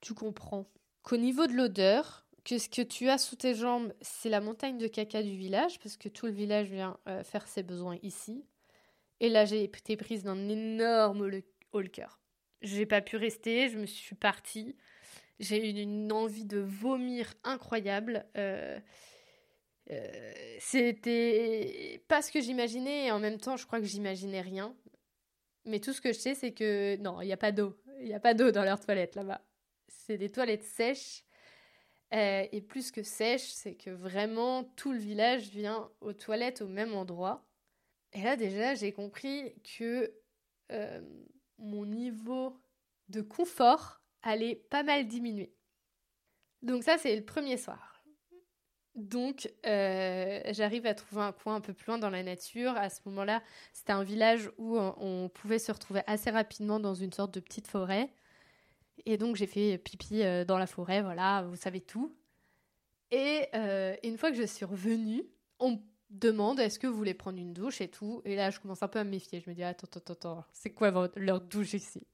tu 0.00 0.14
comprends 0.14 0.64
qu'au 1.02 1.18
niveau 1.18 1.46
de 1.46 1.52
l'odeur, 1.52 2.26
que 2.46 2.56
ce 2.56 2.70
que 2.70 2.80
tu 2.80 3.10
as 3.10 3.18
sous 3.18 3.36
tes 3.36 3.54
jambes, 3.54 3.92
c'est 4.00 4.30
la 4.30 4.40
montagne 4.40 4.78
de 4.78 4.86
caca 4.86 5.22
du 5.22 5.36
village, 5.36 5.80
parce 5.80 5.98
que 5.98 6.08
tout 6.08 6.24
le 6.24 6.32
village 6.32 6.70
vient 6.70 6.98
euh, 7.08 7.22
faire 7.22 7.46
ses 7.46 7.62
besoins 7.62 7.98
ici. 8.02 8.46
Et 9.20 9.28
là, 9.28 9.44
j'ai 9.44 9.64
été 9.64 9.96
prise 9.96 10.24
d'un 10.24 10.48
énorme 10.48 11.30
haut 11.72 11.80
le 11.80 11.88
cœur. 11.88 12.20
J'ai 12.62 12.86
pas 12.86 13.00
pu 13.00 13.16
rester, 13.16 13.68
je 13.68 13.78
me 13.78 13.86
suis 13.86 14.14
partie. 14.14 14.76
J'ai 15.38 15.70
eu 15.70 15.80
une 15.80 16.12
envie 16.12 16.44
de 16.44 16.58
vomir 16.58 17.34
incroyable. 17.44 18.26
Euh, 18.36 18.78
euh, 19.90 20.32
c'était 20.58 22.02
pas 22.08 22.22
ce 22.22 22.32
que 22.32 22.40
j'imaginais 22.40 23.06
et 23.06 23.10
en 23.10 23.18
même 23.18 23.38
temps, 23.38 23.56
je 23.56 23.66
crois 23.66 23.80
que 23.80 23.86
j'imaginais 23.86 24.40
rien. 24.40 24.74
Mais 25.64 25.80
tout 25.80 25.92
ce 25.92 26.00
que 26.00 26.12
je 26.12 26.18
sais, 26.18 26.34
c'est 26.34 26.52
que 26.52 26.96
non, 26.96 27.20
il 27.20 27.26
n'y 27.26 27.32
a 27.32 27.36
pas 27.36 27.52
d'eau. 27.52 27.76
Il 28.00 28.06
n'y 28.06 28.14
a 28.14 28.20
pas 28.20 28.34
d'eau 28.34 28.50
dans 28.50 28.64
leurs 28.64 28.80
toilettes 28.80 29.14
là-bas 29.14 29.42
c'est 30.06 30.18
des 30.18 30.30
toilettes 30.30 30.64
sèches. 30.64 31.24
Euh, 32.14 32.46
et 32.52 32.60
plus 32.60 32.92
que 32.92 33.02
sèches, 33.02 33.48
c'est 33.48 33.74
que 33.74 33.90
vraiment 33.90 34.64
tout 34.76 34.92
le 34.92 34.98
village 34.98 35.48
vient 35.48 35.90
aux 36.00 36.12
toilettes 36.12 36.62
au 36.62 36.68
même 36.68 36.94
endroit. 36.94 37.44
Et 38.16 38.22
là 38.22 38.34
déjà, 38.36 38.74
j'ai 38.74 38.92
compris 38.92 39.52
que 39.78 40.10
euh, 40.72 41.00
mon 41.58 41.84
niveau 41.84 42.58
de 43.10 43.20
confort 43.20 44.00
allait 44.22 44.56
pas 44.70 44.82
mal 44.82 45.06
diminuer. 45.06 45.54
Donc 46.62 46.82
ça, 46.82 46.96
c'est 46.96 47.14
le 47.14 47.24
premier 47.24 47.58
soir. 47.58 48.02
Donc, 48.94 49.52
euh, 49.66 50.40
j'arrive 50.52 50.86
à 50.86 50.94
trouver 50.94 51.20
un 51.20 51.32
coin 51.32 51.56
un 51.56 51.60
peu 51.60 51.74
plus 51.74 51.88
loin 51.88 51.98
dans 51.98 52.08
la 52.08 52.22
nature. 52.22 52.70
À 52.70 52.88
ce 52.88 53.00
moment-là, 53.04 53.42
c'était 53.74 53.92
un 53.92 54.02
village 54.02 54.50
où 54.56 54.78
on 54.78 55.28
pouvait 55.28 55.58
se 55.58 55.70
retrouver 55.70 56.00
assez 56.06 56.30
rapidement 56.30 56.80
dans 56.80 56.94
une 56.94 57.12
sorte 57.12 57.34
de 57.34 57.40
petite 57.40 57.66
forêt. 57.66 58.10
Et 59.04 59.18
donc 59.18 59.36
j'ai 59.36 59.46
fait 59.46 59.76
pipi 59.76 60.22
euh, 60.22 60.46
dans 60.46 60.56
la 60.56 60.66
forêt, 60.66 61.02
voilà, 61.02 61.42
vous 61.42 61.56
savez 61.56 61.82
tout. 61.82 62.16
Et 63.10 63.46
euh, 63.54 63.94
une 64.02 64.16
fois 64.16 64.30
que 64.30 64.36
je 64.36 64.46
suis 64.46 64.64
revenue, 64.64 65.22
on 65.60 65.78
demande 66.18 66.60
est-ce 66.60 66.78
que 66.78 66.86
vous 66.86 66.96
voulez 66.96 67.14
prendre 67.14 67.38
une 67.38 67.52
douche 67.52 67.80
et 67.80 67.88
tout. 67.88 68.22
Et 68.24 68.36
là, 68.36 68.50
je 68.50 68.60
commence 68.60 68.82
un 68.82 68.88
peu 68.88 68.98
à 68.98 69.04
me 69.04 69.10
méfier. 69.10 69.40
Je 69.40 69.50
me 69.50 69.54
dis 69.54 69.62
attends, 69.64 69.86
attends, 69.96 70.12
attends, 70.12 70.44
c'est 70.52 70.70
quoi 70.70 71.10
leur 71.16 71.40
douche 71.40 71.74
ici? 71.74 72.06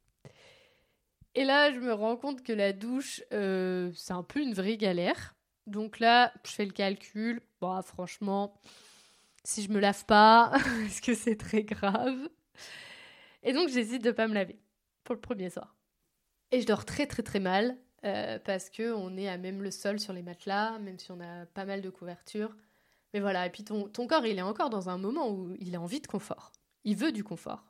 Et 1.34 1.44
là, 1.44 1.72
je 1.72 1.78
me 1.80 1.92
rends 1.92 2.16
compte 2.16 2.42
que 2.42 2.52
la 2.52 2.72
douche, 2.72 3.22
euh, 3.32 3.90
c'est 3.94 4.12
un 4.12 4.22
peu 4.22 4.40
une 4.40 4.54
vraie 4.54 4.76
galère. 4.76 5.34
Donc 5.66 5.98
là, 5.98 6.32
je 6.44 6.50
fais 6.52 6.66
le 6.66 6.72
calcul. 6.72 7.40
Bon, 7.60 7.80
franchement, 7.82 8.54
si 9.44 9.62
je 9.62 9.70
me 9.70 9.80
lave 9.80 10.04
pas, 10.06 10.52
est-ce 10.86 11.02
que 11.02 11.14
c'est 11.14 11.36
très 11.36 11.64
grave? 11.64 12.28
Et 13.42 13.52
donc, 13.52 13.68
j'hésite 13.68 14.02
de 14.04 14.10
pas 14.10 14.28
me 14.28 14.34
laver 14.34 14.58
pour 15.04 15.14
le 15.14 15.20
premier 15.20 15.50
soir. 15.50 15.76
Et 16.52 16.60
je 16.60 16.66
dors 16.66 16.84
très 16.84 17.06
très 17.06 17.22
très 17.22 17.40
mal. 17.40 17.78
euh, 18.04 18.38
parce 18.40 18.70
que 18.70 18.92
on 18.94 19.16
est 19.16 19.28
à 19.28 19.38
même 19.38 19.62
le 19.62 19.70
sol 19.70 20.00
sur 20.00 20.12
les 20.12 20.22
matelas, 20.22 20.78
même 20.80 20.98
si 20.98 21.10
on 21.12 21.20
a 21.20 21.46
pas 21.46 21.64
mal 21.64 21.82
de 21.82 21.90
couvertures. 21.90 22.56
Mais 23.12 23.20
voilà, 23.20 23.46
et 23.46 23.50
puis 23.50 23.64
ton, 23.64 23.88
corps, 24.06 24.26
il 24.26 24.38
est 24.38 24.42
encore 24.42 24.70
dans 24.70 24.88
un 24.88 24.98
moment 24.98 25.30
où 25.30 25.54
il 25.58 25.74
a 25.76 25.80
envie 25.80 26.00
de 26.00 26.06
confort. 26.06 26.52
Il 26.84 26.96
veut 26.96 27.12
du 27.12 27.22
confort. 27.24 27.64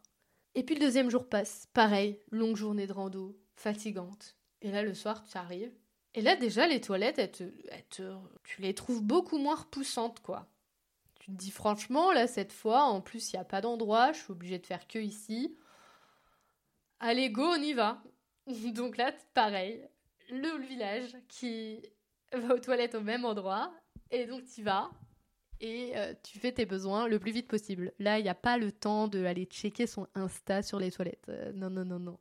Et 0.55 0.63
puis 0.63 0.75
le 0.75 0.81
deuxième 0.81 1.11
jour 1.11 1.29
passe, 1.29 1.67
pareil, 1.73 2.21
longue 2.31 2.57
journée 2.57 2.87
de 2.87 2.93
rando, 2.93 3.37
fatigante. 3.57 4.37
Et 4.61 4.71
là, 4.71 4.83
le 4.83 4.95
soir, 4.95 5.25
tu 5.25 5.37
arrives. 5.37 5.73
Et 6.15 6.21
là, 6.21 6.37
déjà, 6.37 6.67
les 6.67 6.81
toilettes, 6.81 7.43
tu 7.91 8.03
les 8.59 8.75
trouves 8.75 9.03
beaucoup 9.03 9.39
moins 9.39 9.57
repoussantes, 9.57 10.21
quoi. 10.21 10.47
Tu 11.21 11.31
te 11.31 11.37
dis 11.37 11.51
franchement, 11.51 12.13
là, 12.13 12.27
cette 12.27 12.53
fois, 12.53 12.83
en 12.83 13.01
plus, 13.01 13.33
il 13.33 13.37
n'y 13.37 13.41
a 13.41 13.45
pas 13.45 13.61
d'endroit, 13.61 14.13
je 14.13 14.19
suis 14.19 14.33
obligée 14.33 14.59
de 14.59 14.67
faire 14.67 14.87
que 14.87 14.99
ici. 14.99 15.57
Allez, 17.01 17.31
go, 17.31 17.45
on 17.45 17.63
y 17.63 17.73
va. 17.73 18.03
Donc 18.47 18.97
là, 18.97 19.13
pareil, 19.35 19.89
le 20.31 20.59
village 20.67 21.17
qui 21.29 21.83
va 22.33 22.55
aux 22.55 22.59
toilettes 22.59 22.95
au 22.95 23.01
même 23.01 23.25
endroit, 23.25 23.73
et 24.11 24.27
donc 24.27 24.45
tu 24.45 24.63
vas, 24.63 24.91
et 25.63 25.93
euh, 25.97 26.13
tu 26.25 26.41
fais 26.41 26.51
tes 26.51 26.67
besoins 26.67 27.07
le 27.07 27.21
plus 27.21 27.31
vite 27.31 27.47
possible. 27.47 27.93
Là, 28.01 28.19
il 28.19 28.25
n'y 28.25 28.29
a 28.29 28.35
pas 28.35 28.59
le 28.59 28.73
temps 28.73 29.07
d'aller 29.07 29.45
checker 29.45 29.87
son 29.87 30.09
Insta 30.15 30.61
sur 30.61 30.81
les 30.81 30.91
toilettes. 30.91 31.27
Euh, 31.29 31.53
non, 31.55 31.71
non, 31.71 31.85
non, 31.85 32.01
non. 32.01 32.19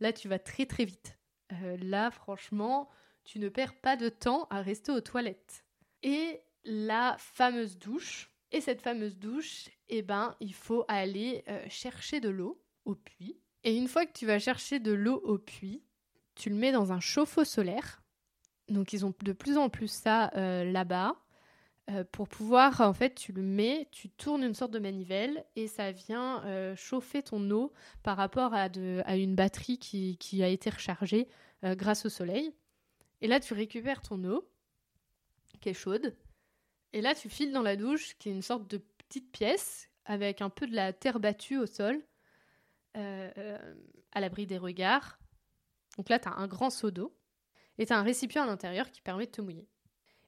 Là, 0.00 0.12
tu 0.12 0.28
vas 0.28 0.40
très 0.40 0.66
très 0.66 0.84
vite. 0.84 1.16
Euh, 1.52 1.76
là, 1.80 2.10
franchement, 2.10 2.90
tu 3.24 3.38
ne 3.38 3.48
perds 3.48 3.80
pas 3.80 3.96
de 3.96 4.08
temps 4.08 4.48
à 4.50 4.60
rester 4.60 4.90
aux 4.90 5.00
toilettes. 5.00 5.64
Et 6.02 6.40
la 6.64 7.16
fameuse 7.18 7.78
douche. 7.78 8.28
Et 8.50 8.60
cette 8.60 8.82
fameuse 8.82 9.16
douche, 9.16 9.68
eh 9.88 10.02
ben, 10.02 10.34
il 10.40 10.52
faut 10.52 10.84
aller 10.88 11.44
chercher 11.68 12.18
de 12.18 12.28
l'eau 12.28 12.60
au 12.84 12.96
puits. 12.96 13.38
Et 13.62 13.76
une 13.76 13.86
fois 13.86 14.04
que 14.04 14.12
tu 14.12 14.26
vas 14.26 14.40
chercher 14.40 14.80
de 14.80 14.90
l'eau 14.90 15.20
au 15.22 15.38
puits, 15.38 15.84
tu 16.34 16.50
le 16.50 16.56
mets 16.56 16.72
dans 16.72 16.90
un 16.90 16.98
chauffe-eau 16.98 17.44
solaire. 17.44 18.02
Donc 18.66 18.92
ils 18.92 19.06
ont 19.06 19.14
de 19.22 19.32
plus 19.32 19.56
en 19.56 19.68
plus 19.68 19.86
ça 19.86 20.32
là-bas. 20.64 21.14
Euh, 21.90 22.04
pour 22.12 22.28
pouvoir, 22.28 22.80
en 22.80 22.92
fait, 22.92 23.14
tu 23.14 23.32
le 23.32 23.42
mets, 23.42 23.88
tu 23.90 24.10
tournes 24.10 24.44
une 24.44 24.54
sorte 24.54 24.70
de 24.70 24.78
manivelle 24.78 25.44
et 25.56 25.66
ça 25.66 25.90
vient 25.92 26.44
euh, 26.44 26.76
chauffer 26.76 27.22
ton 27.22 27.50
eau 27.50 27.72
par 28.02 28.16
rapport 28.16 28.54
à, 28.54 28.68
une 29.16 29.34
batterie 29.34 29.78
qui, 29.78 30.42
a 30.42 30.48
été 30.48 30.70
rechargée 30.70 31.28
euh, 31.64 31.74
grâce 31.74 32.06
au 32.06 32.08
soleil. 32.08 32.54
Et 33.22 33.26
là, 33.26 33.40
tu 33.40 33.54
récupères 33.54 34.02
ton 34.02 34.22
eau 34.24 34.48
qui 35.60 35.70
est 35.70 35.74
chaude. 35.74 36.14
Et 36.92 37.00
là, 37.00 37.14
tu 37.14 37.28
files 37.28 37.52
dans 37.52 37.62
la 37.62 37.76
douche 37.76 38.16
qui 38.18 38.28
est 38.28 38.32
une 38.32 38.42
sorte 38.42 38.68
de 38.68 38.78
petite 38.78 39.30
pièce 39.32 39.88
avec 40.04 40.42
un 40.42 40.50
peu 40.50 40.66
de 40.66 40.74
la 40.74 40.92
terre 40.92 41.18
battue 41.18 41.58
au 41.58 41.66
sol 41.66 42.00
à 42.94 44.20
l'abri 44.20 44.46
des 44.46 44.58
regards. 44.58 45.18
Donc 45.96 46.08
là, 46.08 46.18
tu 46.18 46.28
as 46.28 46.34
un 46.34 46.48
grand 46.48 46.70
seau 46.70 46.90
d'eau 46.90 47.14
et 47.78 47.86
tu 47.86 47.92
as 47.92 47.98
un 47.98 48.02
récipient 48.02 48.42
à 48.42 48.46
l'intérieur 48.46 48.90
qui 48.90 49.00
permet 49.00 49.26
de 49.26 49.30
te 49.30 49.40
mouiller. 49.40 49.68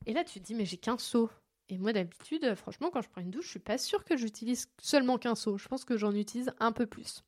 Et 0.06 0.12
là, 0.12 0.24
tu 0.24 0.40
te 0.40 0.44
dis, 0.44 0.54
mais 0.54 0.64
j'ai 0.64 0.76
qu'un 0.76 0.98
seau. 0.98 1.30
Et 1.72 1.78
moi, 1.78 1.94
d'habitude, 1.94 2.54
franchement, 2.54 2.90
quand 2.90 3.00
je 3.00 3.08
prends 3.08 3.22
une 3.22 3.30
douche, 3.30 3.46
je 3.46 3.50
suis 3.52 3.58
pas 3.58 3.78
sûre 3.78 4.04
que 4.04 4.14
j'utilise 4.14 4.68
seulement 4.78 5.16
qu'un 5.16 5.34
seau. 5.34 5.56
Je 5.56 5.68
pense 5.68 5.86
que 5.86 5.96
j'en 5.96 6.14
utilise 6.14 6.52
un 6.60 6.70
peu 6.70 6.84
plus. 6.84 7.24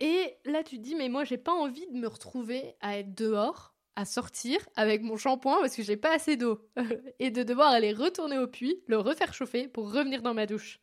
Et 0.00 0.38
là, 0.46 0.64
tu 0.64 0.78
te 0.78 0.82
dis, 0.82 0.94
mais 0.94 1.10
moi, 1.10 1.24
j'ai 1.24 1.36
pas 1.36 1.52
envie 1.52 1.86
de 1.88 1.92
me 1.92 2.08
retrouver 2.08 2.74
à 2.80 2.96
être 2.96 3.14
dehors, 3.14 3.74
à 3.96 4.06
sortir 4.06 4.66
avec 4.76 5.02
mon 5.02 5.18
shampoing 5.18 5.60
parce 5.60 5.76
que 5.76 5.82
j'ai 5.82 5.98
pas 5.98 6.14
assez 6.14 6.38
d'eau. 6.38 6.58
et 7.18 7.30
de 7.30 7.42
devoir 7.42 7.68
aller 7.68 7.92
retourner 7.92 8.38
au 8.38 8.46
puits, 8.46 8.82
le 8.86 8.96
refaire 8.96 9.34
chauffer 9.34 9.68
pour 9.68 9.92
revenir 9.92 10.22
dans 10.22 10.32
ma 10.32 10.46
douche. 10.46 10.80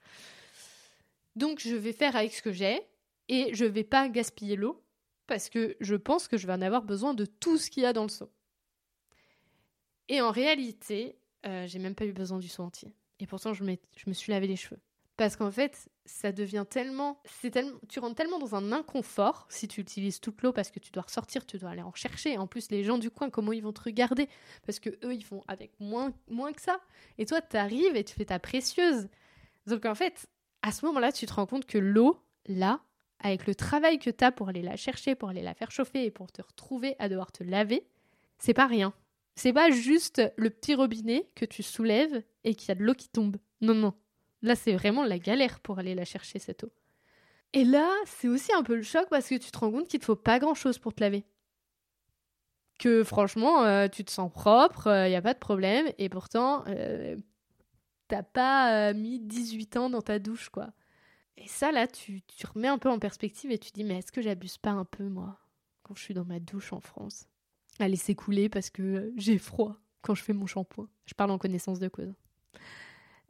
Donc, 1.36 1.62
je 1.62 1.76
vais 1.76 1.94
faire 1.94 2.16
avec 2.16 2.32
ce 2.32 2.44
que 2.44 2.52
j'ai 2.52 2.80
et 3.28 3.56
je 3.56 3.66
vais 3.66 3.84
pas 3.84 4.08
gaspiller 4.08 4.56
l'eau 4.56 4.84
parce 5.26 5.50
que 5.50 5.76
je 5.80 5.96
pense 5.96 6.28
que 6.28 6.38
je 6.38 6.46
vais 6.46 6.54
en 6.54 6.62
avoir 6.62 6.84
besoin 6.84 7.16
de 7.16 7.26
tout 7.26 7.58
ce 7.58 7.72
qu'il 7.72 7.82
y 7.82 7.88
a 7.88 7.94
dans 7.94 8.04
le 8.04 8.10
seau. 8.10 8.32
Et 10.10 10.22
en 10.22 10.30
réalité, 10.30 11.18
euh, 11.46 11.68
j'ai 11.68 11.80
même 11.80 11.96
pas 11.96 12.06
eu 12.06 12.14
besoin 12.14 12.40
du 12.40 12.48
soin 12.48 12.66
entier. 12.68 12.94
Et 13.20 13.28
pourtant, 13.28 13.54
je, 13.54 13.64
me 13.64 14.14
suis 14.14 14.32
lavé 14.32 14.48
les 14.48 14.56
cheveux. 14.56 14.80
Parce 15.18 15.36
qu'en 15.36 15.52
fait, 15.52 15.90
ça 16.06 16.32
devient 16.32 16.66
tellement, 16.68 17.22
c'est 17.26 17.52
tellement, 17.52 17.78
tu 17.88 18.00
rentres 18.00 18.16
tellement 18.16 18.40
dans 18.40 18.56
un 18.56 18.72
inconfort 18.72 19.46
si 19.50 19.68
tu 19.68 19.80
utilises 19.80 20.20
toute 20.20 20.42
l'eau 20.42 20.52
parce 20.52 20.72
que 20.72 20.80
tu 20.80 20.92
dois 20.92 21.04
ressortir, 21.04 21.46
tu 21.46 21.60
dois 21.60 21.70
aller 21.70 21.84
en 21.84 21.94
chercher. 21.94 22.38
En 22.38 22.48
plus, 22.48 22.72
les 22.72 22.84
gens 22.84 22.98
du 22.98 23.12
coin, 23.12 23.30
comment 23.30 23.52
ils 23.52 23.62
vont 23.62 23.74
te 23.74 23.82
regarder? 23.82 24.28
Parce 24.66 24.80
que 24.80 24.90
eux, 25.04 25.14
ils 25.14 25.24
font 25.24 25.44
avec 25.48 25.72
moins, 25.80 26.12
moins 26.28 26.54
que 26.54 26.62
ça. 26.62 26.80
Et 27.20 27.26
toi, 27.26 27.42
tu 27.42 27.58
arrives 27.58 27.96
et 27.96 28.04
tu 28.04 28.16
fais 28.16 28.26
ta 28.26 28.40
précieuse. 28.40 29.08
Donc 29.68 29.86
en 29.86 29.94
fait, 29.94 30.28
à 30.64 30.72
ce 30.72 30.86
moment-là, 30.88 31.12
tu 31.12 31.28
te 31.28 31.34
rends 31.34 31.46
compte 31.46 31.68
que 31.68 31.78
l'eau, 31.78 32.20
là, 32.48 32.82
avec 33.20 33.46
le 33.46 33.54
travail 33.54 34.00
que 34.00 34.10
tu 34.10 34.24
as 34.24 34.32
pour 34.32 34.50
aller 34.50 34.64
la 34.64 34.76
chercher, 34.76 35.14
pour 35.14 35.30
aller 35.30 35.44
la 35.44 35.54
faire 35.54 35.72
chauffer 35.72 36.06
et 36.06 36.12
pour 36.12 36.32
te 36.32 36.42
retrouver 36.42 36.96
à 36.98 37.10
devoir 37.10 37.32
te 37.32 37.44
laver, 37.44 37.86
c'est 38.40 38.54
pas 38.56 38.66
rien. 38.66 38.94
C'est 39.36 39.54
pas 39.54 39.72
juste 39.72 40.22
le 40.38 40.50
petit 40.50 40.76
robinet 40.76 41.30
que 41.36 41.46
tu 41.46 41.64
soulèves 41.64 42.24
et 42.44 42.56
qu'il 42.56 42.70
y 42.70 42.72
a 42.72 42.76
de 42.76 42.84
l'eau 42.84 42.94
qui 42.94 43.10
tombe. 43.10 43.38
Non, 43.62 43.74
non. 43.74 43.94
Là, 44.42 44.56
c'est 44.56 44.74
vraiment 44.74 45.04
la 45.04 45.20
galère 45.20 45.60
pour 45.60 45.80
aller 45.80 45.96
la 45.96 46.06
chercher, 46.06 46.40
cette 46.40 46.64
eau. 46.64 46.72
Et 47.54 47.64
là, 47.64 47.90
c'est 48.06 48.28
aussi 48.28 48.54
un 48.54 48.64
peu 48.64 48.76
le 48.76 48.82
choc 48.82 49.08
parce 49.10 49.28
que 49.28 49.36
tu 49.36 49.52
te 49.52 49.58
rends 49.58 49.72
compte 49.72 49.88
qu'il 49.88 50.00
te 50.00 50.06
faut 50.06 50.16
pas 50.16 50.40
grand 50.40 50.54
chose 50.54 50.80
pour 50.80 50.94
te 50.94 51.02
laver. 51.02 51.26
Que 52.80 53.04
franchement, 53.04 53.64
euh, 53.64 53.88
tu 53.88 54.04
te 54.04 54.12
sens 54.12 54.32
propre, 54.32 54.88
il 54.88 54.92
euh, 54.92 55.10
n'y 55.10 55.16
a 55.16 55.22
pas 55.22 55.34
de 55.34 55.40
problème, 55.40 55.92
et 56.00 56.10
pourtant, 56.10 56.64
euh, 56.68 57.16
t'as 58.08 58.24
pas 58.24 58.94
mis 58.94 59.20
18 59.20 59.78
ans 59.78 59.90
dans 59.90 60.02
ta 60.02 60.18
douche, 60.18 60.50
quoi. 60.50 60.72
Et 61.38 61.48
ça, 61.48 61.72
là, 61.72 61.88
tu, 61.88 62.22
tu 62.24 62.46
remets 62.48 62.68
un 62.68 62.78
peu 62.78 62.90
en 62.90 63.00
perspective 63.00 63.52
et 63.52 63.60
tu 63.60 63.72
dis, 63.72 63.84
mais 63.84 64.00
est-ce 64.00 64.12
que 64.12 64.22
j'abuse 64.22 64.58
pas 64.58 64.72
un 64.72 64.86
peu, 64.86 65.04
moi, 65.04 65.38
quand 65.84 65.96
je 65.96 66.04
suis 66.04 66.14
dans 66.14 66.26
ma 66.26 66.40
douche 66.40 66.74
en 66.74 66.82
France? 66.82 67.28
À 67.82 67.88
laisser 67.88 68.16
couler 68.16 68.50
parce 68.50 68.70
que 68.70 69.12
j'ai 69.18 69.38
froid 69.38 69.76
quand 70.02 70.16
je 70.16 70.24
fais 70.24 70.34
mon 70.34 70.46
shampoing. 70.46 70.88
Je 71.06 71.14
parle 71.14 71.32
en 71.32 71.38
connaissance 71.38 71.80
de 71.80 71.88
cause. 71.88 72.14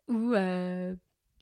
Ou 0.07 0.33
euh, 0.33 0.95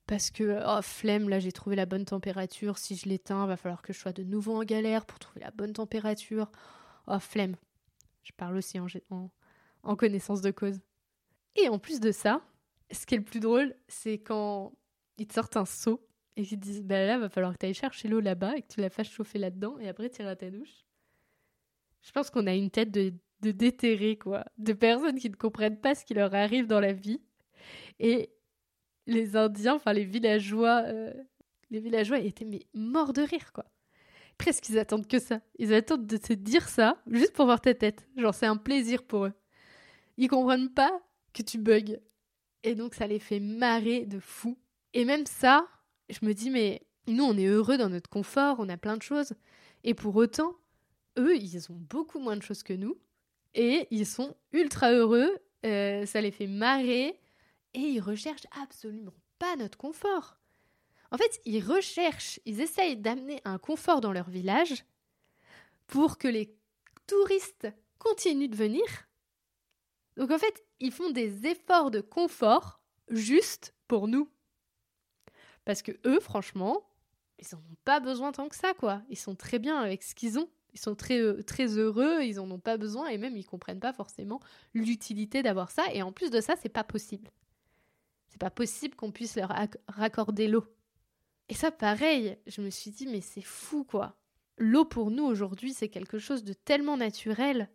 parce 0.08 0.32
que, 0.32 0.62
oh, 0.66 0.82
flemme, 0.82 1.30
là 1.30 1.40
j'ai 1.40 1.52
trouvé 1.52 1.76
la 1.76 1.86
bonne 1.86 2.06
température. 2.06 2.78
Si 2.78 2.96
je 2.96 3.08
l'éteins, 3.08 3.46
va 3.46 3.58
falloir 3.58 3.82
que 3.82 3.94
je 3.94 4.00
sois 4.00 4.14
de 4.14 4.24
nouveau 4.24 4.56
en 4.56 4.64
galère 4.64 5.06
pour 5.06 5.20
trouver 5.20 5.42
la 5.42 5.52
bonne 5.52 5.74
température. 5.74 6.52
Oh, 7.08 7.20
flemme. 7.20 7.56
Je 8.24 8.32
parle 8.34 8.58
aussi 8.58 8.80
en, 8.80 9.96
connaissance 9.96 10.42
de 10.42 10.52
cause. 10.52 10.80
Et 11.56 11.70
en 11.70 11.80
plus 11.80 12.00
de 12.00 12.12
ça, 12.12 12.42
ce 12.92 13.06
qui 13.06 13.16
est 13.16 13.18
le 13.18 13.24
plus 13.24 13.40
drôle, 13.40 13.76
c'est 13.88 14.20
quand 14.20 14.74
ils 15.18 15.28
te 15.28 15.34
sortent 15.34 15.58
un 15.58 15.66
seau 15.66 16.08
et 16.36 16.44
qu'ils 16.44 16.60
te 16.60 16.64
disent 16.64 16.84
bah 16.84 17.06
là, 17.06 17.18
va 17.18 17.30
falloir 17.30 17.54
que 17.54 17.58
tu 17.58 17.66
ailles 17.66 17.74
chercher 17.74 18.08
l'eau 18.08 18.20
là-bas 18.20 18.56
et 18.56 18.62
que 18.62 18.68
tu 18.68 18.82
la 18.82 18.90
fasses 18.90 19.10
chauffer 19.10 19.40
là-dedans 19.40 19.78
et 19.80 19.90
après 19.90 20.10
tu 20.10 20.22
iras 20.22 20.36
ta 20.36 20.50
douche. 20.50 20.86
Je 22.02 22.12
pense 22.12 22.30
qu'on 22.30 22.48
a 22.48 22.54
une 22.54 22.70
tête 22.70 22.92
de, 22.92 23.14
de 23.42 23.52
déterré, 23.52 24.18
quoi. 24.18 24.46
De 24.58 24.74
personnes 24.74 25.20
qui 25.20 25.30
ne 25.30 25.36
comprennent 25.36 25.80
pas 25.80 25.96
ce 25.96 26.06
qui 26.06 26.14
leur 26.14 26.34
arrive 26.34 26.68
dans 26.68 26.80
la 26.80 26.94
vie. 26.94 27.22
Et 28.00 28.30
les 29.08 29.36
Indiens, 29.36 29.76
enfin 29.76 29.94
les 29.94 30.06
villageois, 30.06 30.84
euh, 30.86 31.14
les 31.72 31.80
villageois 31.80 32.20
étaient 32.20 32.46
mais 32.46 32.66
morts 32.74 33.14
de 33.14 33.22
rire, 33.22 33.52
quoi. 33.54 33.66
Presque 34.38 34.70
ils 34.70 34.80
attendent 34.80 35.08
que 35.08 35.20
ça. 35.20 35.42
Ils 35.58 35.74
attendent 35.74 36.08
de 36.08 36.18
te 36.18 36.32
dire 36.32 36.70
ça 36.70 36.98
juste 37.08 37.34
pour 37.34 37.46
voir 37.46 37.60
ta 37.60 37.74
tête. 37.74 38.08
Genre 38.16 38.34
c'est 38.34 38.46
un 38.46 38.56
plaisir 38.56 39.04
pour 39.04 39.26
eux. 39.26 39.34
Ils 40.18 40.30
comprennent 40.30 40.70
pas 40.70 41.02
que 41.34 41.42
tu 41.42 41.58
bugs. 41.58 41.98
Et 42.64 42.76
donc 42.76 42.96
ça 42.96 43.08
les 43.08 43.20
fait 43.20 43.40
marrer 43.40 44.06
de 44.06 44.20
fou. 44.20 44.58
Et 44.94 45.04
même 45.04 45.26
ça, 45.26 45.68
je 46.10 46.26
me 46.26 46.34
dis 46.34 46.50
mais 46.50 46.82
nous 47.08 47.24
on 47.24 47.38
est 47.38 47.48
heureux 47.48 47.78
dans 47.78 47.90
notre 47.90 48.10
confort, 48.10 48.58
on 48.60 48.70
a 48.70 48.78
plein 48.78 48.96
de 48.96 49.02
choses. 49.02 49.34
Et 49.84 49.94
pour 49.94 50.16
autant, 50.16 50.56
eux, 51.18 51.36
ils 51.36 51.72
ont 51.72 51.76
beaucoup 51.76 52.20
moins 52.20 52.38
de 52.38 52.44
choses 52.44 52.64
que 52.64 52.74
nous 52.74 52.98
et 53.54 53.88
ils 53.92 54.06
sont 54.06 54.36
ultra 54.52 54.92
heureux, 54.92 55.38
euh, 55.66 56.06
ça 56.06 56.22
les 56.22 56.32
fait 56.32 56.48
marrer 56.48 57.20
et 57.74 57.80
ils 57.80 58.00
recherchent 58.00 58.48
absolument 58.62 59.14
pas 59.38 59.56
notre 59.56 59.78
confort. 59.78 60.38
En 61.12 61.18
fait, 61.18 61.42
ils 61.46 61.64
recherchent, 61.64 62.40
ils 62.46 62.62
essayent 62.62 62.98
d'amener 62.98 63.42
un 63.46 63.58
confort 63.58 64.02
dans 64.02 64.12
leur 64.12 64.30
village 64.30 64.86
pour 65.88 66.18
que 66.18 66.28
les 66.28 66.56
touristes 67.08 67.68
continuent 67.98 68.50
de 68.50 68.56
venir. 68.56 68.84
Donc 70.18 70.32
en 70.32 70.38
fait, 70.38 70.64
ils 70.80 70.92
font 70.92 71.10
des 71.10 71.48
efforts 71.48 71.92
de 71.92 72.02
confort 72.02 72.82
juste 73.10 73.74
pour 73.88 74.08
nous. 74.08 74.30
Parce 75.66 75.82
que 75.82 75.92
eux, 76.06 76.20
franchement, 76.20 76.90
ils 77.40 77.48
n'en 77.54 77.60
ont 77.60 77.78
pas 77.86 78.00
besoin 78.00 78.32
tant 78.32 78.50
que 78.50 78.56
ça, 78.56 78.74
quoi. 78.74 79.02
Ils 79.10 79.18
sont 79.18 79.36
très 79.36 79.60
bien 79.60 79.78
avec 79.78 80.04
ce 80.04 80.14
qu'ils 80.14 80.38
ont. 80.38 80.50
Ils 80.74 80.80
sont 80.80 80.96
très, 80.96 81.20
euh, 81.20 81.42
très 81.44 81.78
heureux, 81.78 82.24
ils 82.24 82.40
en 82.40 82.50
ont 82.52 82.60
pas 82.60 82.78
besoin 82.78 83.08
et 83.08 83.18
même 83.18 83.36
ils 83.36 83.46
comprennent 83.46 83.80
pas 83.80 83.94
forcément 83.94 84.40
l'utilité 84.74 85.42
d'avoir 85.44 85.72
ça. 85.72 85.84
Et 85.94 86.02
en 86.02 86.12
plus 86.12 86.32
de 86.32 86.42
ça, 86.42 86.56
c'est 86.62 86.70
pas 86.70 86.84
possible. 86.84 87.30
C'est 88.28 88.40
pas 88.40 88.52
possible 88.52 88.96
qu'on 88.96 89.12
puisse 89.12 89.36
leur 89.36 89.52
raccorder 89.88 90.48
l'eau. 90.48 90.66
Et 91.50 91.56
ça, 91.56 91.72
pareil, 91.72 92.38
je 92.46 92.62
me 92.62 92.70
suis 92.70 92.92
dit, 92.92 93.08
mais 93.08 93.22
c'est 93.22 93.42
fou 93.42 93.84
quoi. 93.84 94.16
L'eau 94.58 94.86
pour 94.86 95.10
nous 95.10 95.24
aujourd'hui, 95.24 95.74
c'est 95.74 95.90
quelque 95.90 96.20
chose 96.20 96.44
de 96.44 96.54
tellement 96.54 96.98
naturel. 96.98 97.70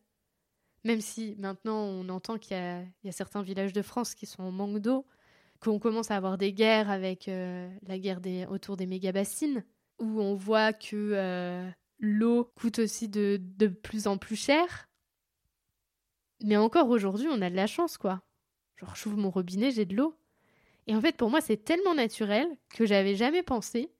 Même 0.85 1.01
si 1.01 1.35
maintenant 1.39 1.83
on 1.83 2.09
entend 2.11 2.39
qu'il 2.39 2.57
y, 2.57 3.09
a 3.09 3.13
certains 3.13 3.43
villages 3.43 3.73
de 3.73 3.83
France 3.83 4.15
qui 4.15 4.27
sont 4.27 4.43
en 4.43 4.53
manque 4.53 4.79
d'eau, 4.79 5.07
qu'on 5.61 5.79
commence 5.79 6.11
à 6.11 6.17
avoir 6.17 6.37
des 6.37 6.53
guerres 6.53 6.91
avec 6.91 7.27
euh, 7.27 7.69
la 7.87 7.99
guerre 7.99 8.21
autour 8.51 8.77
des 8.77 8.87
méga-bassines, 8.87 9.65
où 9.99 10.21
on 10.21 10.35
voit 10.35 10.73
que 10.75 11.13
euh, 11.15 11.69
l'eau 11.99 12.53
coûte 12.57 12.79
aussi 12.81 13.09
de, 13.09 13.39
plus 13.83 14.07
en 14.07 14.19
plus 14.19 14.37
cher. 14.37 14.89
Mais 16.43 16.57
encore 16.57 16.89
aujourd'hui, 16.91 17.29
on 17.31 17.41
a 17.41 17.51
de 17.51 17.57
la 17.57 17.67
chance, 17.67 17.97
quoi. 17.97 18.23
Genre, 18.77 18.95
j'ouvre 18.97 19.17
mon 19.17 19.31
robinet, 19.31 19.71
j'ai 19.71 19.85
de 19.85 19.97
l'eau. 19.97 20.17
Et 20.87 20.95
en 20.95 21.01
fait, 21.01 21.17
pour 21.17 21.31
moi, 21.31 21.41
c'est 21.41 21.65
tellement 21.65 21.95
naturel 21.95 22.47
que 22.71 22.85
j'avais 22.85 23.15
jamais 23.15 23.43
pensé 23.43 23.91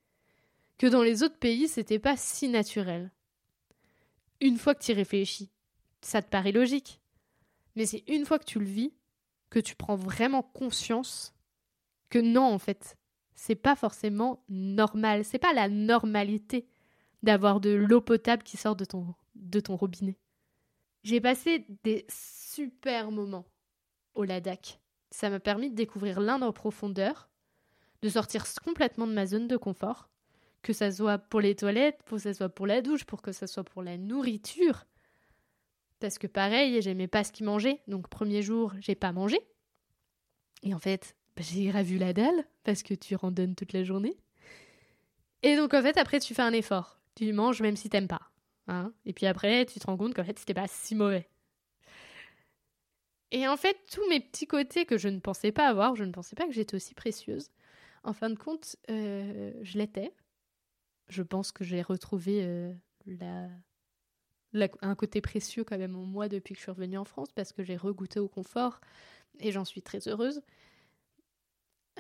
que 0.77 0.87
dans 0.87 1.03
les 1.03 1.23
autres 1.23 1.39
pays, 1.39 1.69
c'était 1.69 1.99
pas 1.99 2.17
si 2.17 2.49
naturel. 2.49 3.13
Une 4.41 4.59
fois 4.59 4.75
que 4.75 4.85
tu 4.85 4.91
y 4.91 4.95
réfléchis, 4.95 5.51
ça 6.03 6.21
te 6.21 6.29
paraît 6.29 6.53
logique. 6.53 7.01
Mais 7.77 7.87
c'est 7.87 8.05
une 8.09 8.27
fois 8.27 8.39
que 8.39 8.45
tu 8.45 8.59
le 8.59 8.67
vis 8.67 8.93
que 9.51 9.61
tu 9.61 9.77
prends 9.77 9.97
vraiment 9.97 10.43
conscience 10.43 11.33
que 12.11 12.19
non, 12.19 12.43
en 12.43 12.59
fait, 12.59 12.97
c'est 13.35 13.55
pas 13.55 13.77
forcément 13.77 14.45
normal. 14.49 15.25
C'est 15.25 15.39
pas 15.39 15.53
la 15.53 15.69
normalité 15.69 16.67
d'avoir 17.25 17.61
de 17.61 17.71
l'eau 17.71 18.01
potable 18.01 18.43
qui 18.43 18.57
sort 18.57 18.77
de 18.77 18.85
ton, 18.85 19.15
de 19.35 19.61
ton 19.61 19.77
robinet. 19.77 20.19
J'ai 21.03 21.21
passé 21.21 21.67
des 21.83 22.07
super 22.09 23.11
moments 23.11 23.47
au 24.15 24.25
Ladakh. 24.25 24.81
Ça 25.11 25.31
m'a 25.31 25.41
permis 25.41 25.71
de 25.71 25.75
découvrir 25.75 26.21
l'Inde 26.21 26.43
en 26.43 26.53
profondeur, 26.53 27.29
de 28.03 28.09
sortir 28.09 28.45
complètement 28.65 29.07
de 29.07 29.13
ma 29.13 29.27
zone 29.27 29.49
de 29.49 29.57
confort, 29.57 30.09
que 30.63 30.73
ça 30.73 30.91
soit 30.91 31.19
pour 31.19 31.41
les 31.41 31.55
toilettes, 31.55 32.03
pour 32.05 32.17
que 32.17 32.23
ça 32.23 32.35
soit 32.35 32.49
pour 32.49 32.67
la 32.67 32.81
douche, 32.81 33.05
pour 33.05 33.23
que 33.23 33.33
ça 33.33 33.47
soit 33.47 33.65
pour 33.65 33.83
la 33.83 33.99
nourriture. 33.99 34.87
Parce 36.01 36.19
que 36.19 36.27
pareil, 36.27 36.81
j'aimais 36.83 37.07
pas 37.07 37.23
ce 37.23 37.33
qu'ils 37.33 37.47
mangeaient, 37.47 37.81
donc 37.87 38.09
premier 38.09 38.43
jour, 38.43 38.73
j'ai 38.81 38.95
pas 38.95 39.13
mangé. 39.13 39.39
Et 40.63 40.75
en 40.75 40.79
fait, 40.79 41.17
bah, 41.37 41.43
j'ai 41.45 41.71
ravu 41.71 41.99
la 41.99 42.13
dalle, 42.13 42.45
parce 42.63 42.83
que 42.83 42.95
tu 42.95 43.15
randonnes 43.15 43.55
toute 43.55 43.73
la 43.73 43.85
journée. 43.85 44.17
Et 45.43 45.57
donc 45.57 45.75
en 45.75 45.83
fait, 45.83 45.99
après, 45.99 46.21
tu 46.21 46.35
fais 46.35 46.43
un 46.43 46.53
effort. 46.53 46.99
Tu 47.15 47.33
manges 47.33 47.63
même 47.63 47.77
si 47.77 47.89
t'aimes 47.89 48.09
pas. 48.09 48.31
Hein 48.67 48.93
et 49.05 49.13
puis 49.13 49.27
après, 49.27 49.67
tu 49.67 49.79
te 49.79 49.87
rends 49.87 49.97
compte 49.97 50.15
qu'en 50.15 50.25
fait, 50.25 50.39
c'était 50.39 50.55
pas 50.55 50.67
si 50.69 50.95
mauvais. 50.95 51.29
Et 53.31 53.49
en 53.49 53.57
fait, 53.57 53.77
tous 53.93 54.09
mes 54.09 54.21
petits 54.21 54.47
côtés 54.47 54.87
que 54.87 54.97
je 54.97 55.09
ne 55.09 55.19
pensais 55.19 55.53
pas 55.53 55.69
avoir, 55.69 55.97
je 55.97 56.05
ne 56.05 56.13
pensais 56.13 56.37
pas 56.37 56.47
que 56.47 56.53
j'étais 56.53 56.77
aussi 56.77 56.95
précieuse. 56.95 57.51
En 58.05 58.13
fin 58.13 58.31
de 58.31 58.39
compte, 58.39 58.77
euh, 58.91 59.53
je 59.63 59.79
l'étais. 59.79 60.13
Je 61.09 61.23
pense 61.23 61.51
que 61.51 61.65
j'ai 61.65 61.83
retrouvé 61.83 62.45
euh, 62.45 62.73
un 64.81 64.95
côté 64.95 65.21
précieux 65.21 65.65
quand 65.65 65.79
même 65.79 65.97
en 65.97 66.05
moi 66.05 66.29
depuis 66.29 66.55
que 66.55 66.59
je 66.59 66.63
suis 66.63 66.71
revenue 66.71 66.99
en 66.99 67.05
France 67.05 67.33
parce 67.35 67.53
que 67.53 67.63
j'ai 67.63 67.77
regoûté 67.77 68.21
au 68.21 68.29
confort 68.29 68.81
et 69.41 69.53
j'en 69.53 69.65
suis 69.65 69.83
très 69.83 70.07
heureuse. 70.09 70.43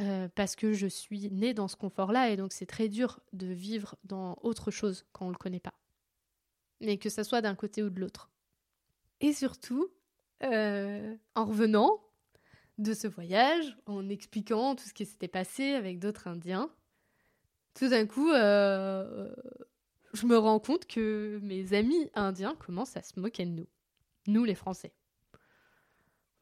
Euh, 0.00 0.28
parce 0.34 0.56
que 0.56 0.72
je 0.72 0.88
suis 0.88 1.30
née 1.30 1.54
dans 1.54 1.68
ce 1.68 1.76
confort-là 1.76 2.30
et 2.30 2.36
donc 2.36 2.52
c'est 2.52 2.66
très 2.66 2.88
dur 2.88 3.20
de 3.32 3.46
vivre 3.46 3.94
dans 4.02 4.36
autre 4.42 4.72
chose 4.72 5.06
quand 5.12 5.26
on 5.26 5.28
ne 5.28 5.34
le 5.34 5.38
connaît 5.38 5.60
pas. 5.60 5.74
Mais 6.80 6.98
que 6.98 7.08
ça 7.08 7.22
soit 7.22 7.42
d'un 7.42 7.54
côté 7.54 7.82
ou 7.82 7.90
de 7.90 8.00
l'autre. 8.00 8.28
Et 9.20 9.32
surtout, 9.32 9.88
euh, 10.42 11.14
en 11.36 11.44
revenant 11.44 12.02
de 12.78 12.92
ce 12.92 13.06
voyage, 13.06 13.78
en 13.86 14.08
expliquant 14.08 14.74
tout 14.74 14.84
ce 14.84 14.94
qui 14.94 15.06
s'était 15.06 15.28
passé 15.28 15.74
avec 15.74 16.00
d'autres 16.00 16.26
Indiens, 16.26 16.70
tout 17.74 17.88
d'un 17.88 18.06
coup, 18.06 18.30
euh, 18.30 19.32
je 20.12 20.26
me 20.26 20.36
rends 20.36 20.58
compte 20.58 20.86
que 20.86 21.38
mes 21.42 21.72
amis 21.72 22.10
indiens 22.14 22.56
commencent 22.56 22.96
à 22.96 23.02
se 23.02 23.18
moquer 23.18 23.46
de 23.46 23.50
nous. 23.50 23.66
Nous, 24.26 24.44
les 24.44 24.54
Français. 24.56 24.92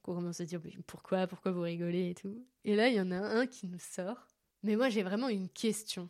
On 0.05 0.15
commence 0.15 0.41
à 0.41 0.45
dire 0.45 0.61
pourquoi, 0.87 1.27
pourquoi 1.27 1.53
vous 1.53 1.61
rigolez 1.61 2.11
et 2.11 2.15
tout. 2.15 2.45
Et 2.65 2.75
là, 2.75 2.89
il 2.89 2.95
y 2.95 3.01
en 3.01 3.11
a 3.11 3.19
un 3.19 3.47
qui 3.47 3.67
nous 3.67 3.79
sort. 3.79 4.27
Mais 4.63 4.77
moi, 4.77 4.89
j'ai 4.89 5.03
vraiment 5.03 5.29
une 5.29 5.49
question 5.49 6.09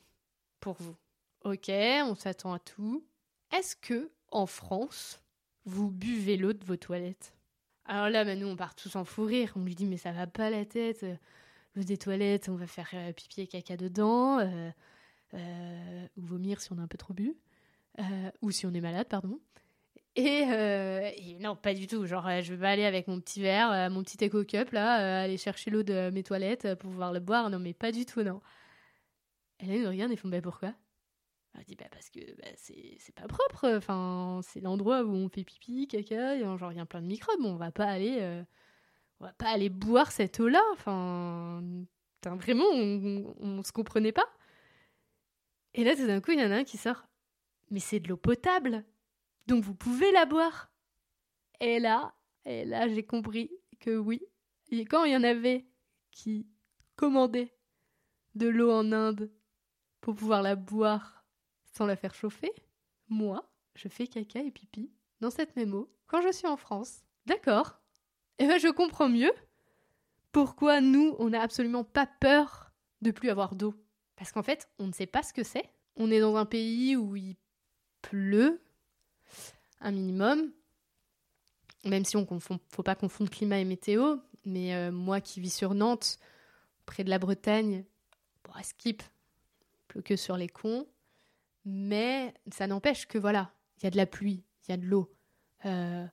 pour 0.61 0.77
vous. 0.81 0.97
Ok, 1.45 1.69
on 1.71 2.15
s'attend 2.15 2.55
à 2.55 2.59
tout. 2.59 3.05
Est-ce 3.51 3.77
que, 3.77 4.11
en 4.31 4.47
France, 4.47 5.21
vous 5.65 5.91
buvez 5.91 6.37
l'eau 6.37 6.53
de 6.53 6.65
vos 6.65 6.77
toilettes? 6.77 7.35
Alors 7.85 8.09
là, 8.09 8.25
bah, 8.25 8.37
nous, 8.37 8.47
on 8.47 8.57
part 8.57 8.75
tous 8.75 8.97
en 8.97 9.05
fou 9.05 9.25
rire. 9.25 9.53
On 9.57 9.65
lui 9.65 9.75
dit, 9.75 9.87
mais 9.87 9.97
ça 9.97 10.13
va 10.13 10.27
pas 10.27 10.51
la 10.51 10.65
tête. 10.65 11.05
L'eau 11.75 11.83
des 11.83 11.99
toilettes, 11.99 12.49
on 12.49 12.55
va 12.55 12.67
faire 12.67 12.91
euh, 12.95 13.13
pipi 13.13 13.43
et 13.43 13.47
caca 13.47 13.77
dedans. 13.77 14.39
Euh, 14.39 14.71
euh, 15.35 16.07
ou 16.17 16.23
vomir 16.23 16.61
si 16.61 16.73
on 16.73 16.79
a 16.79 16.83
un 16.83 16.87
peu 16.87 16.99
trop 16.99 17.15
bu. 17.15 17.35
ou 18.43 18.51
si 18.51 18.67
on 18.67 18.75
est 18.75 18.81
malade, 18.81 19.09
pardon. 19.09 19.41
Et, 20.17 21.37
non, 21.41 21.57
pas 21.57 21.75
du 21.75 21.87
tout. 21.87 22.07
Genre, 22.07 22.29
je 22.43 22.55
vais 22.55 22.61
pas 22.61 22.71
aller 22.71 22.85
avec 22.85 23.09
mon 23.09 23.21
petit 23.21 23.41
verre, 23.41 23.91
mon 23.91 24.03
petit 24.03 24.25
eco 24.25 24.45
cup, 24.45 24.71
là, 24.73 25.23
aller 25.23 25.39
chercher 25.39 25.71
l'eau 25.71 25.83
de 25.83 26.11
mes 26.11 26.23
toilettes 26.23 26.75
pour 26.75 26.91
pouvoir 26.91 27.13
le 27.13 27.21
boire. 27.21 27.51
Non, 27.51 27.59
mais 27.59 27.73
pas 27.75 27.93
du 27.93 28.05
tout, 28.05 28.23
non. 28.23 28.41
Et 29.61 29.67
là, 29.67 29.75
ils 29.77 29.83
nous 29.83 29.89
regardent 29.89 30.13
et 30.13 30.17
font, 30.17 30.29
bah 30.29 30.43
pourquoi? 30.43 30.75
Elle 31.59 31.65
dit 31.65 31.77
bah 31.77 31.85
parce 31.91 32.09
que 32.09 32.21
bah, 32.41 32.49
c'est 32.57 33.15
pas 33.15 33.29
propre, 33.29 33.69
enfin 33.77 34.41
c'est 34.43 34.61
l'endroit 34.61 35.03
où 35.03 35.11
on 35.11 35.29
fait 35.29 35.45
pipi, 35.45 35.87
caca, 35.87 36.39
genre 36.39 36.73
il 36.73 36.79
y 36.79 36.81
a 36.81 36.87
plein 36.87 37.03
de 37.03 37.07
microbes, 37.07 37.45
on 37.45 37.57
va 37.57 37.71
pas 37.71 37.87
aller 37.87 38.19
euh, 38.21 38.43
on 39.21 39.25
va 39.27 39.33
pas 39.33 39.51
aller 39.51 39.69
boire 39.69 40.13
cette 40.13 40.41
eau 40.41 40.49
là, 40.49 40.63
enfin 40.73 41.63
vraiment 42.25 42.65
on, 42.73 43.35
on, 43.39 43.63
se 43.63 43.73
comprenait 43.73 44.13
pas. 44.13 44.27
Et 45.75 45.85
là 45.85 45.95
tout 45.95 46.07
d'un 46.07 46.21
coup 46.21 46.33
il 46.33 46.41
y 46.41 46.45
en 46.45 46.51
a 46.51 46.57
un 46.57 46.65
qui 46.65 46.79
sort 46.79 47.05
mais 47.71 47.81
c'est 47.81 48.01
de 48.01 48.09
l'eau 48.09 48.17
potable, 48.17 48.85
donc 49.47 49.65
vous 49.65 49.75
pouvez 49.75 50.11
la 50.13 50.27
boire. 50.27 50.71
Et 51.61 51.79
là 51.79 52.15
et 52.45 52.65
là 52.65 52.89
j'ai 52.89 53.05
compris 53.05 53.51
que 53.81 53.97
oui, 53.97 54.21
et 54.71 54.85
quand 54.85 55.05
il 55.05 55.13
y 55.13 55.17
en 55.17 55.25
avait 55.25 55.67
qui 56.11 56.47
commandaient 56.97 57.55
de 58.35 58.49
l'eau 58.49 58.73
en 58.73 58.93
Inde 58.93 59.31
pour 60.01 60.15
pouvoir 60.15 60.43
la 60.43 60.57
boire 60.57 61.25
sans 61.73 61.87
la 61.87 61.97
faire 61.97 62.15
chauffer, 62.15 62.53
moi, 63.09 63.53
je 63.75 63.89
fais 63.89 64.07
caca 64.07 64.41
et 64.41 64.51
pipi 64.51 64.91
dans 65.21 65.31
cette 65.31 65.57
même 65.57 65.75
eau 65.75 65.93
quand 66.07 66.23
je 66.23 66.33
suis 66.33 66.47
en 66.47 66.57
France. 66.57 67.03
D'accord. 67.27 67.81
Eh 68.39 68.47
bien, 68.47 68.59
je 68.59 68.69
comprends 68.69 69.09
mieux 69.09 69.33
pourquoi 70.33 70.81
nous, 70.81 71.15
on 71.19 71.31
n'a 71.31 71.43
absolument 71.43 71.85
pas 71.85 72.07
peur 72.07 72.73
de 73.03 73.11
plus 73.11 73.29
avoir 73.29 73.55
d'eau. 73.55 73.75
Parce 74.17 74.33
qu'en 74.33 74.43
fait, 74.43 74.69
on 74.79 74.87
ne 74.87 74.93
sait 74.93 75.07
pas 75.07 75.23
ce 75.23 75.33
que 75.33 75.43
c'est. 75.43 75.69
On 75.97 76.11
est 76.11 76.21
dans 76.21 76.37
un 76.37 76.47
pays 76.47 76.97
où 76.97 77.17
il 77.17 77.37
pleut 78.01 78.63
un 79.81 79.93
minimum, 79.93 80.51
même 81.85 82.05
si 82.05 82.17
on 82.17 82.25
confond, 82.25 82.59
faut 82.69 82.83
pas 82.83 82.95
confondre 82.95 83.31
climat 83.31 83.59
et 83.59 83.65
météo. 83.65 84.17
Mais 84.45 84.75
euh, 84.75 84.91
moi 84.91 85.21
qui 85.21 85.41
vis 85.41 85.55
sur 85.55 85.75
Nantes, 85.75 86.19
près 86.87 87.05
de 87.05 87.11
la 87.11 87.19
Bretagne, 87.19 87.85
bon, 88.45 88.53
à 88.55 88.63
skip, 88.63 89.03
pleut 89.89 90.03
que 90.03 90.17
sur 90.17 90.37
les 90.37 90.49
cons. 90.49 90.87
Mais 91.65 92.35
ça 92.51 92.67
n'empêche 92.67 93.07
que 93.07 93.19
voilà, 93.19 93.53
il 93.79 93.85
y 93.85 93.87
a 93.87 93.91
de 93.91 93.97
la 93.97 94.07
pluie, 94.07 94.43
il 94.67 94.71
y 94.71 94.75
a 94.75 94.77
de 94.77 94.87
l'eau. 94.87 95.13
Euh, 95.65 96.07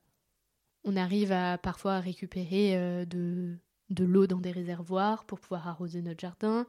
on 0.84 0.96
arrive 0.96 1.32
à 1.32 1.58
parfois 1.58 1.94
à 1.94 2.00
récupérer 2.00 2.76
euh, 2.76 3.04
de, 3.04 3.56
de 3.90 4.04
l'eau 4.04 4.26
dans 4.26 4.38
des 4.38 4.52
réservoirs 4.52 5.24
pour 5.24 5.40
pouvoir 5.40 5.66
arroser 5.66 6.02
notre 6.02 6.20
jardin. 6.20 6.66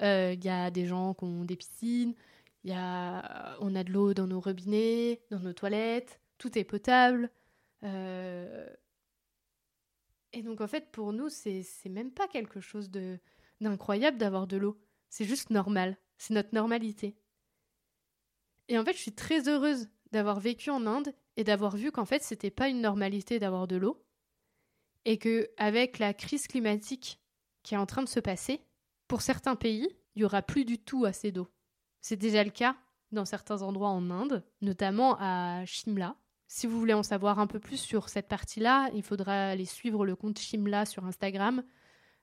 Il 0.00 0.44
y 0.44 0.50
a 0.50 0.70
des 0.70 0.84
gens 0.84 1.14
qui 1.14 1.24
ont 1.24 1.44
des 1.44 1.56
piscines. 1.56 2.14
A, 2.72 3.56
on 3.60 3.74
a 3.74 3.84
de 3.84 3.92
l'eau 3.92 4.14
dans 4.14 4.26
nos 4.26 4.40
robinets, 4.40 5.20
dans 5.30 5.40
nos 5.40 5.52
toilettes. 5.52 6.20
Tout 6.38 6.58
est 6.58 6.64
potable. 6.64 7.30
Et 7.82 7.86
donc 10.42 10.60
en 10.60 10.66
fait, 10.66 10.90
pour 10.90 11.12
nous, 11.12 11.28
c'est 11.28 11.64
même 11.88 12.10
pas 12.10 12.28
quelque 12.28 12.60
chose 12.60 12.90
d'incroyable 13.60 14.18
d'avoir 14.18 14.46
de 14.46 14.56
l'eau. 14.56 14.78
C'est 15.08 15.24
juste 15.24 15.50
normal. 15.50 15.96
C'est 16.18 16.34
notre 16.34 16.54
normalité. 16.54 17.16
Et 18.68 18.78
en 18.78 18.84
fait, 18.84 18.94
je 18.94 18.98
suis 18.98 19.14
très 19.14 19.48
heureuse 19.48 19.88
d'avoir 20.12 20.40
vécu 20.40 20.70
en 20.70 20.86
Inde 20.86 21.14
et 21.36 21.44
d'avoir 21.44 21.76
vu 21.76 21.92
qu'en 21.92 22.04
fait, 22.04 22.22
c'était 22.22 22.50
pas 22.50 22.68
une 22.68 22.80
normalité 22.80 23.38
d'avoir 23.38 23.66
de 23.66 23.76
l'eau 23.76 24.02
et 25.04 25.18
que 25.18 25.50
avec 25.56 25.98
la 25.98 26.14
crise 26.14 26.48
climatique 26.48 27.20
qui 27.62 27.74
est 27.74 27.78
en 27.78 27.86
train 27.86 28.02
de 28.02 28.08
se 28.08 28.20
passer, 28.20 28.60
pour 29.08 29.22
certains 29.22 29.56
pays, 29.56 29.88
il 30.14 30.22
y 30.22 30.24
aura 30.24 30.42
plus 30.42 30.64
du 30.64 30.78
tout 30.78 31.04
assez 31.04 31.32
d'eau. 31.32 31.48
C'est 32.00 32.16
déjà 32.16 32.44
le 32.44 32.50
cas 32.50 32.76
dans 33.12 33.24
certains 33.24 33.62
endroits 33.62 33.90
en 33.90 34.10
Inde, 34.10 34.44
notamment 34.60 35.16
à 35.18 35.64
Shimla. 35.64 36.16
Si 36.48 36.66
vous 36.66 36.78
voulez 36.78 36.94
en 36.94 37.02
savoir 37.02 37.38
un 37.38 37.46
peu 37.46 37.58
plus 37.58 37.78
sur 37.78 38.08
cette 38.08 38.28
partie-là, 38.28 38.90
il 38.94 39.02
faudra 39.02 39.48
aller 39.48 39.64
suivre 39.64 40.06
le 40.06 40.14
compte 40.14 40.38
Shimla 40.38 40.86
sur 40.86 41.04
Instagram, 41.04 41.64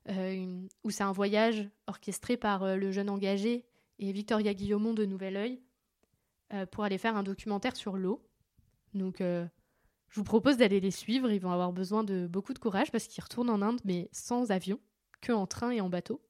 euh, 0.09 0.65
où 0.83 0.91
c'est 0.91 1.03
un 1.03 1.11
voyage 1.11 1.69
orchestré 1.87 2.37
par 2.37 2.63
euh, 2.63 2.75
le 2.75 2.91
jeune 2.91 3.09
engagé 3.09 3.65
et 3.99 4.11
Victoria 4.11 4.53
Guillaumont 4.53 4.93
de 4.93 5.05
Nouvel 5.05 5.35
Oeil, 5.35 5.61
euh, 6.53 6.65
pour 6.65 6.83
aller 6.83 6.97
faire 6.97 7.17
un 7.17 7.23
documentaire 7.23 7.75
sur 7.75 7.97
l'eau. 7.97 8.25
Donc, 8.93 9.17
je 9.19 10.19
vous 10.19 10.23
propose 10.23 10.57
d'aller 10.57 10.79
les 10.79 10.91
suivre. 10.91 11.31
Ils 11.31 11.39
vont 11.39 11.51
avoir 11.51 11.73
besoin 11.73 12.03
de 12.03 12.27
beaucoup 12.27 12.53
de 12.53 12.59
courage 12.59 12.91
parce 12.91 13.07
qu'ils 13.07 13.23
retournent 13.23 13.49
en 13.49 13.63
Inde, 13.63 13.81
mais 13.85 14.07
sans 14.11 14.51
avion, 14.51 14.79
que 15.19 15.31
en 15.31 15.47
train 15.47 15.71
et 15.71 15.81
en 15.81 15.89
bateau. 15.89 16.21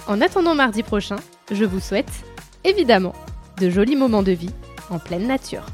En 0.08 0.20
attendant 0.22 0.54
mardi 0.54 0.82
prochain, 0.82 1.16
je 1.52 1.66
vous 1.66 1.80
souhaite, 1.80 2.24
évidemment, 2.64 3.12
de 3.60 3.68
jolis 3.68 3.96
moments 3.96 4.22
de 4.22 4.32
vie 4.32 4.54
en 4.88 4.98
pleine 4.98 5.26
nature. 5.26 5.66